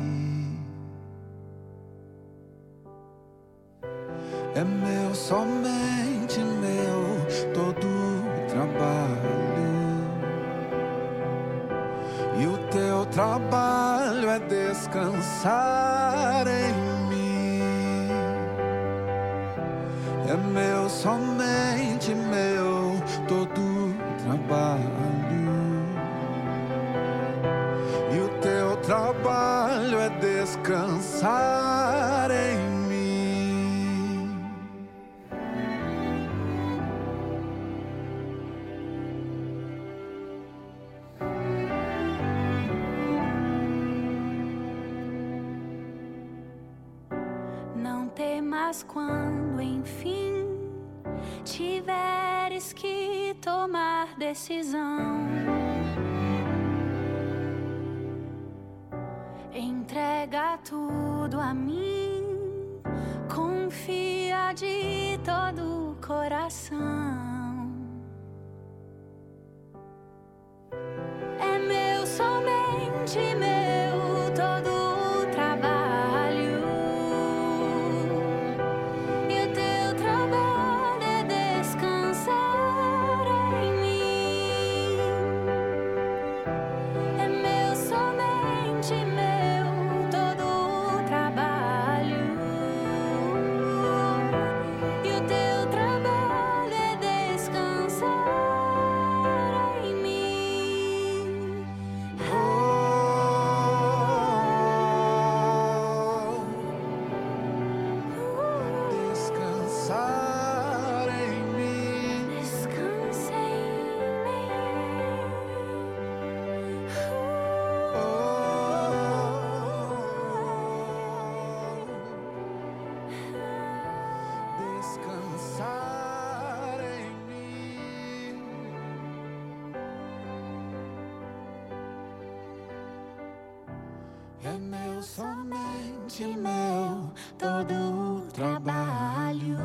Somente 135.16 136.26
meu, 136.26 137.12
todo 137.38 137.74
o 137.74 138.22
trabalho. 138.32 139.58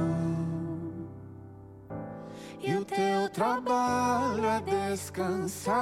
E 2.61 2.75
o 2.75 2.85
teu 2.85 3.29
trabalho 3.31 4.47
é 4.47 4.61
descansar 4.63 5.77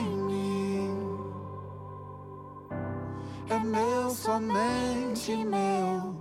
em 0.00 0.08
mim. 0.22 0.96
É 3.50 3.58
meu, 3.58 4.10
somente 4.10 5.36
meu, 5.44 6.17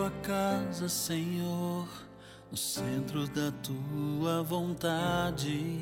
tua 0.00 0.10
casa, 0.22 0.88
Senhor, 0.88 1.86
no 2.50 2.56
centro 2.56 3.26
da 3.28 3.52
tua 3.62 4.42
vontade, 4.42 5.78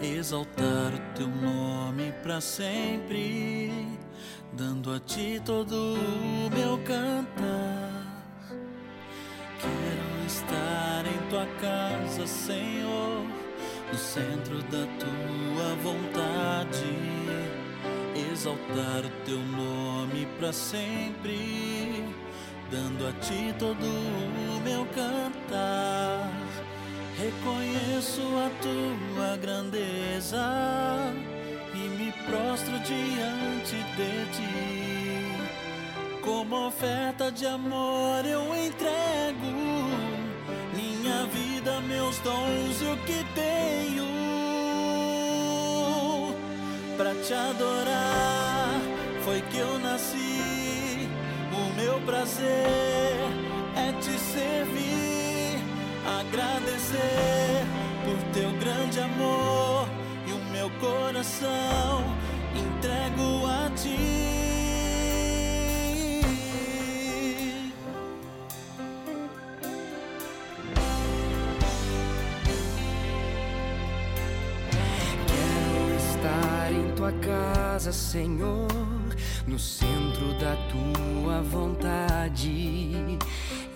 exaltar 0.00 0.94
o 0.94 1.14
teu 1.14 1.28
nome 1.28 2.10
para 2.22 2.40
sempre, 2.40 3.70
dando 4.54 4.94
a 4.94 4.98
ti 5.00 5.42
todo 5.44 5.74
o 5.74 6.50
meu 6.56 6.78
cantar. 6.84 8.24
Quero 9.60 10.26
estar 10.26 11.04
em 11.04 11.28
tua 11.28 11.44
casa, 11.60 12.26
Senhor, 12.26 13.26
no 13.92 13.98
centro 13.98 14.62
da 14.62 14.86
tua 14.98 15.74
vontade 15.82 17.28
exaltar 18.32 19.04
o 19.04 19.10
teu 19.24 19.38
nome 19.38 20.26
para 20.38 20.52
sempre, 20.52 22.04
dando 22.70 23.06
a 23.08 23.12
ti 23.20 23.54
todo 23.58 23.84
o 23.84 24.60
meu 24.60 24.86
cantar. 24.86 26.30
Reconheço 27.16 28.20
a 28.20 28.50
tua 28.62 29.36
grandeza 29.36 31.12
e 31.74 31.88
me 31.96 32.12
prostro 32.26 32.78
diante 32.80 33.76
de 33.96 34.26
ti. 34.36 36.20
Como 36.22 36.66
oferta 36.66 37.32
de 37.32 37.46
amor 37.46 38.24
eu 38.24 38.42
entrego 38.54 39.46
minha 40.74 41.24
vida, 41.26 41.80
meus 41.80 42.18
dons 42.18 42.82
e 42.82 42.84
o 42.84 42.96
que 42.98 43.24
tenho 43.34 44.08
pra 46.96 47.14
te 47.14 47.32
adorar. 47.32 48.80
Foi 49.24 49.40
que 49.42 49.58
eu 49.58 49.78
nasci. 49.78 50.37
Meu 51.78 52.00
prazer 52.00 53.14
é 53.76 53.92
te 54.00 54.18
servir, 54.18 55.62
agradecer 56.20 57.64
por 58.04 58.18
teu 58.32 58.50
grande 58.58 58.98
amor 58.98 59.88
e 60.26 60.32
o 60.32 60.40
meu 60.50 60.68
coração 60.80 62.02
entrego 62.52 63.46
a 63.46 63.70
ti. 63.76 64.18
Quero 75.28 75.96
estar 75.96 76.72
em 76.72 76.90
tua 76.96 77.12
casa, 77.12 77.92
Senhor, 77.92 78.66
no 79.46 79.58
centro 79.58 80.34
da 80.38 80.56
tua 80.70 81.42
vontade. 81.42 83.18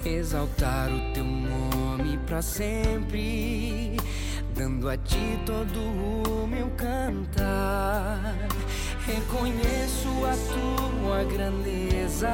Exaltar 0.05 0.91
o 0.91 1.13
teu 1.13 1.25
nome 1.25 2.19
para 2.27 2.43
sempre, 2.43 3.97
dando 4.55 4.89
a 4.89 4.97
ti 4.97 5.39
todo 5.47 5.79
o 5.79 6.47
meu 6.47 6.69
cantar. 6.71 8.19
Reconheço 9.07 10.09
a 10.25 10.37
tua 10.55 11.25
grandeza 11.25 12.31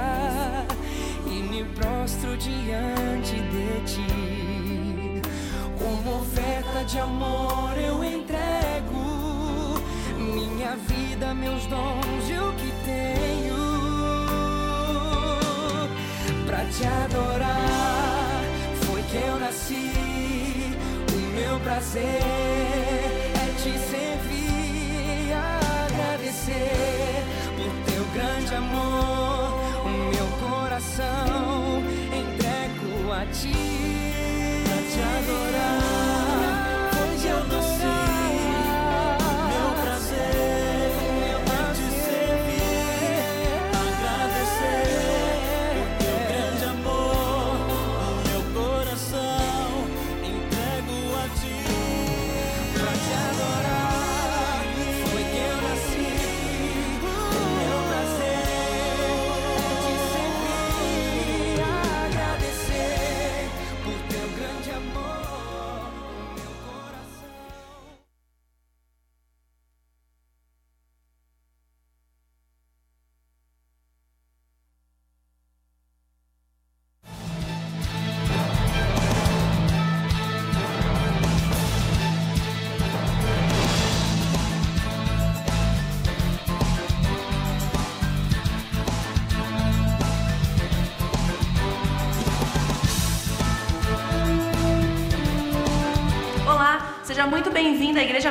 e 1.27 1.43
me 1.43 1.65
prostro 1.65 2.37
diante 2.37 3.37
de 3.37 3.81
ti. 3.87 5.23
Como 5.79 6.21
oferta 6.21 6.85
de 6.85 6.99
amor 6.99 7.77
eu 7.77 8.03
entrego 8.03 9.79
minha 10.19 10.77
vida, 10.77 11.35
meus 11.35 11.65
dons 11.67 12.29
e 12.29 12.39
o 12.39 12.53
tenho 12.89 13.65
pra 16.47 16.61
te 16.75 16.85
adorar. 16.87 18.43
Foi 18.87 19.03
que 19.03 19.17
eu 19.17 19.39
nasci, 19.39 19.91
o 21.13 21.19
meu 21.37 21.61
prazer 21.61 22.88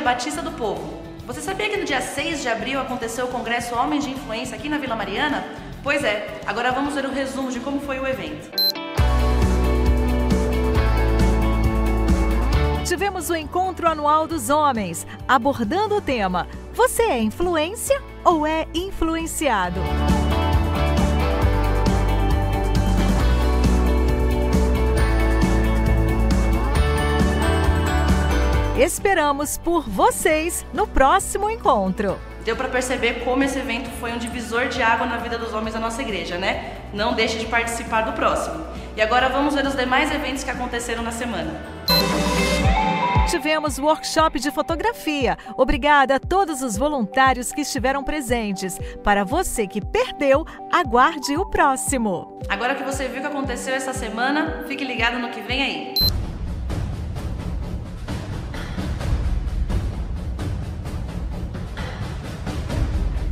Batista 0.08 0.40
do 0.40 0.52
Povo. 0.52 1.02
Você 1.26 1.42
sabia 1.42 1.68
que 1.68 1.76
no 1.76 1.84
dia 1.84 2.00
6 2.00 2.40
de 2.40 2.48
abril 2.48 2.80
aconteceu 2.80 3.26
o 3.26 3.28
Congresso 3.28 3.74
Homens 3.74 4.04
de 4.04 4.10
Influência 4.10 4.56
aqui 4.56 4.66
na 4.66 4.78
Vila 4.78 4.96
Mariana? 4.96 5.44
Pois 5.82 6.02
é, 6.02 6.40
agora 6.46 6.72
vamos 6.72 6.94
ver 6.94 7.04
o 7.04 7.12
resumo 7.12 7.52
de 7.52 7.60
como 7.60 7.78
foi 7.78 8.00
o 8.00 8.06
evento. 8.06 8.50
Tivemos 12.86 13.28
o 13.28 13.36
encontro 13.36 13.86
anual 13.86 14.26
dos 14.26 14.48
homens, 14.48 15.06
abordando 15.28 15.96
o 15.96 16.00
tema: 16.00 16.48
Você 16.72 17.02
é 17.02 17.20
influência 17.20 18.02
ou 18.24 18.46
é 18.46 18.66
influenciado? 18.72 19.78
Esperamos 28.78 29.58
por 29.58 29.90
vocês 29.90 30.64
no 30.72 30.86
próximo 30.86 31.50
encontro. 31.50 32.16
Deu 32.44 32.54
para 32.54 32.68
perceber 32.68 33.24
como 33.24 33.42
esse 33.42 33.58
evento 33.58 33.90
foi 33.98 34.12
um 34.12 34.18
divisor 34.18 34.68
de 34.68 34.80
água 34.80 35.04
na 35.04 35.16
vida 35.16 35.36
dos 35.36 35.52
homens 35.52 35.74
da 35.74 35.80
nossa 35.80 36.00
igreja, 36.00 36.38
né? 36.38 36.76
Não 36.94 37.12
deixe 37.12 37.38
de 37.38 37.46
participar 37.46 38.02
do 38.02 38.12
próximo. 38.12 38.64
E 38.96 39.02
agora 39.02 39.28
vamos 39.28 39.56
ver 39.56 39.66
os 39.66 39.74
demais 39.74 40.14
eventos 40.14 40.44
que 40.44 40.50
aconteceram 40.50 41.02
na 41.02 41.10
semana. 41.10 41.60
Tivemos 43.28 43.80
workshop 43.80 44.38
de 44.38 44.52
fotografia. 44.52 45.36
Obrigada 45.56 46.14
a 46.14 46.20
todos 46.20 46.62
os 46.62 46.78
voluntários 46.78 47.50
que 47.50 47.62
estiveram 47.62 48.04
presentes. 48.04 48.78
Para 49.02 49.24
você 49.24 49.66
que 49.66 49.84
perdeu, 49.84 50.46
aguarde 50.72 51.36
o 51.36 51.44
próximo. 51.44 52.38
Agora 52.48 52.76
que 52.76 52.84
você 52.84 53.08
viu 53.08 53.18
o 53.18 53.20
que 53.22 53.26
aconteceu 53.26 53.74
essa 53.74 53.92
semana, 53.92 54.64
fique 54.68 54.84
ligado 54.84 55.18
no 55.18 55.30
que 55.30 55.40
vem 55.40 55.62
aí. 55.62 56.17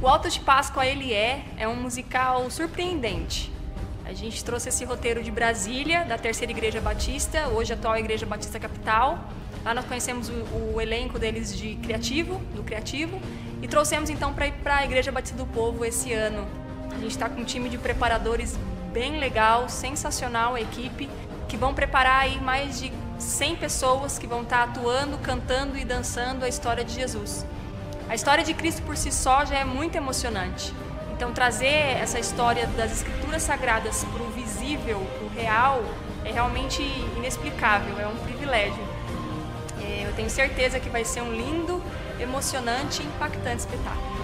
O 0.07 0.09
Alto 0.09 0.31
de 0.31 0.39
Páscoa 0.39 0.87
Ele 0.87 1.13
É 1.13 1.45
é 1.57 1.67
um 1.67 1.75
musical 1.75 2.49
surpreendente. 2.49 3.53
A 4.05 4.13
gente 4.13 4.45
trouxe 4.45 4.69
esse 4.69 4.85
roteiro 4.85 5.21
de 5.21 5.33
Brasília, 5.33 6.05
da 6.05 6.17
Terceira 6.17 6.53
Igreja 6.53 6.81
Batista, 6.81 7.49
hoje 7.49 7.73
atual 7.73 7.99
Igreja 7.99 8.25
Batista 8.25 8.61
Capital. 8.61 9.19
Lá 9.65 9.75
nós 9.75 9.85
conhecemos 9.85 10.29
o, 10.29 10.77
o 10.77 10.81
elenco 10.81 11.19
deles 11.19 11.59
de 11.59 11.75
criativo, 11.83 12.39
do 12.55 12.63
criativo, 12.63 13.21
e 13.61 13.67
trouxemos 13.67 14.09
então 14.09 14.33
para 14.33 14.77
a 14.77 14.85
Igreja 14.85 15.11
Batista 15.11 15.37
do 15.37 15.45
Povo 15.45 15.85
esse 15.85 16.13
ano. 16.13 16.47
A 16.93 16.99
gente 17.01 17.11
está 17.11 17.29
com 17.29 17.41
um 17.41 17.45
time 17.45 17.69
de 17.69 17.77
preparadores 17.77 18.57
bem 18.93 19.19
legal, 19.19 19.69
sensacional 19.69 20.55
a 20.55 20.61
equipe, 20.61 21.11
que 21.49 21.57
vão 21.57 21.75
preparar 21.75 22.21
aí 22.21 22.41
mais 22.41 22.79
de 22.79 22.93
100 23.19 23.57
pessoas 23.57 24.21
que 24.21 24.27
vão 24.29 24.43
estar 24.43 24.63
atuando, 24.63 25.19
cantando 25.19 25.77
e 25.77 25.85
dançando 25.85 26.45
a 26.45 26.49
história 26.49 26.85
de 26.85 26.95
Jesus. 26.95 27.45
A 28.09 28.15
história 28.15 28.45
de 28.45 28.55
Cristo 28.55 28.83
por 28.83 28.97
si 28.97 29.11
só 29.11 29.45
já 29.45 29.57
é 29.57 29.65
muito 29.65 29.97
emocionante. 29.97 30.73
Então, 31.13 31.33
trazer 31.33 31.97
essa 32.01 32.19
história 32.19 32.67
das 32.69 32.93
Escrituras 32.93 33.43
Sagradas 33.43 34.05
para 34.05 34.23
o 34.23 34.31
visível, 34.31 35.01
para 35.19 35.27
o 35.27 35.31
real, 35.31 35.83
é 36.25 36.31
realmente 36.31 36.83
inexplicável, 37.17 37.99
é 37.99 38.07
um 38.07 38.17
privilégio. 38.17 38.85
É, 39.83 40.05
Eu 40.07 40.13
tenho 40.15 40.31
certeza 40.31 40.79
que 40.79 40.89
vai 40.89 41.05
ser 41.05 41.23
um 41.23 41.33
lindo, 41.33 41.83
emocionante 42.21 43.03
e 43.03 43.07
impactante 43.07 43.61
espetáculo. 43.61 44.17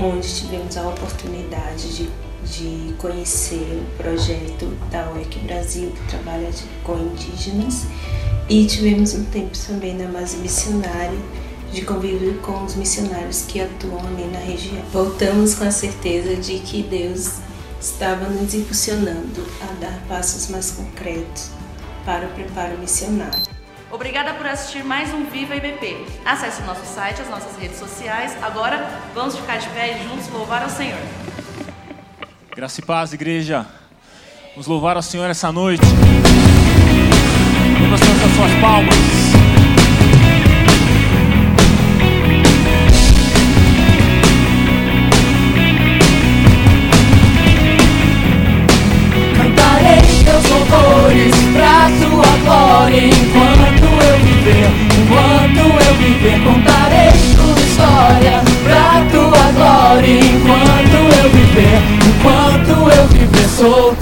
onde 0.00 0.34
tivemos 0.34 0.76
a 0.76 0.88
oportunidade 0.88 1.96
de, 1.96 2.10
de 2.44 2.92
conhecer 2.94 3.80
o 3.80 3.96
projeto 3.96 4.66
da 4.90 5.08
OEC 5.12 5.38
Brasil, 5.46 5.92
que 5.92 6.10
trabalha 6.10 6.50
com 6.82 6.98
indígenas, 6.98 7.86
e 8.48 8.66
tivemos 8.66 9.14
um 9.14 9.24
tempo 9.26 9.56
também 9.64 9.94
na 9.94 10.08
base 10.08 10.38
missionária 10.38 11.18
de 11.72 11.82
convívio 11.82 12.34
com 12.40 12.64
os 12.64 12.74
missionários 12.74 13.44
que 13.46 13.60
atuam 13.60 14.00
ali 14.00 14.24
na 14.32 14.40
região. 14.40 14.82
Voltamos 14.92 15.54
com 15.54 15.64
a 15.64 15.70
certeza 15.70 16.34
de 16.34 16.58
que 16.58 16.82
Deus 16.82 17.34
estava 17.80 18.28
nos 18.28 18.54
impulsionando 18.54 19.46
a 19.60 19.72
dar 19.80 20.02
passos 20.08 20.48
mais 20.48 20.72
concretos 20.72 21.50
para 22.04 22.26
o 22.26 22.30
preparo 22.30 22.76
missionário. 22.78 23.55
Obrigada 23.96 24.34
por 24.34 24.46
assistir 24.46 24.84
mais 24.84 25.10
um 25.14 25.24
Viva 25.24 25.56
IBP. 25.56 26.04
Acesse 26.22 26.60
o 26.60 26.66
nosso 26.66 26.84
site, 26.84 27.22
as 27.22 27.30
nossas 27.30 27.56
redes 27.56 27.78
sociais. 27.78 28.36
Agora, 28.42 28.90
vamos 29.14 29.34
ficar 29.34 29.56
de 29.56 29.66
pé 29.70 29.96
e 29.96 30.06
juntos 30.06 30.28
louvar 30.28 30.62
ao 30.62 30.68
Senhor. 30.68 31.00
Graça 32.54 32.78
e 32.78 32.84
paz, 32.84 33.14
igreja. 33.14 33.64
Vamos 34.50 34.66
louvar 34.66 34.96
ao 34.96 35.02
Senhor 35.02 35.30
essa 35.30 35.50
noite. 35.50 35.82
Levantando 37.80 38.24
as 38.26 38.36
suas 38.36 38.60
palmas. 38.60 39.15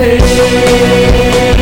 Hey. 0.05 1.54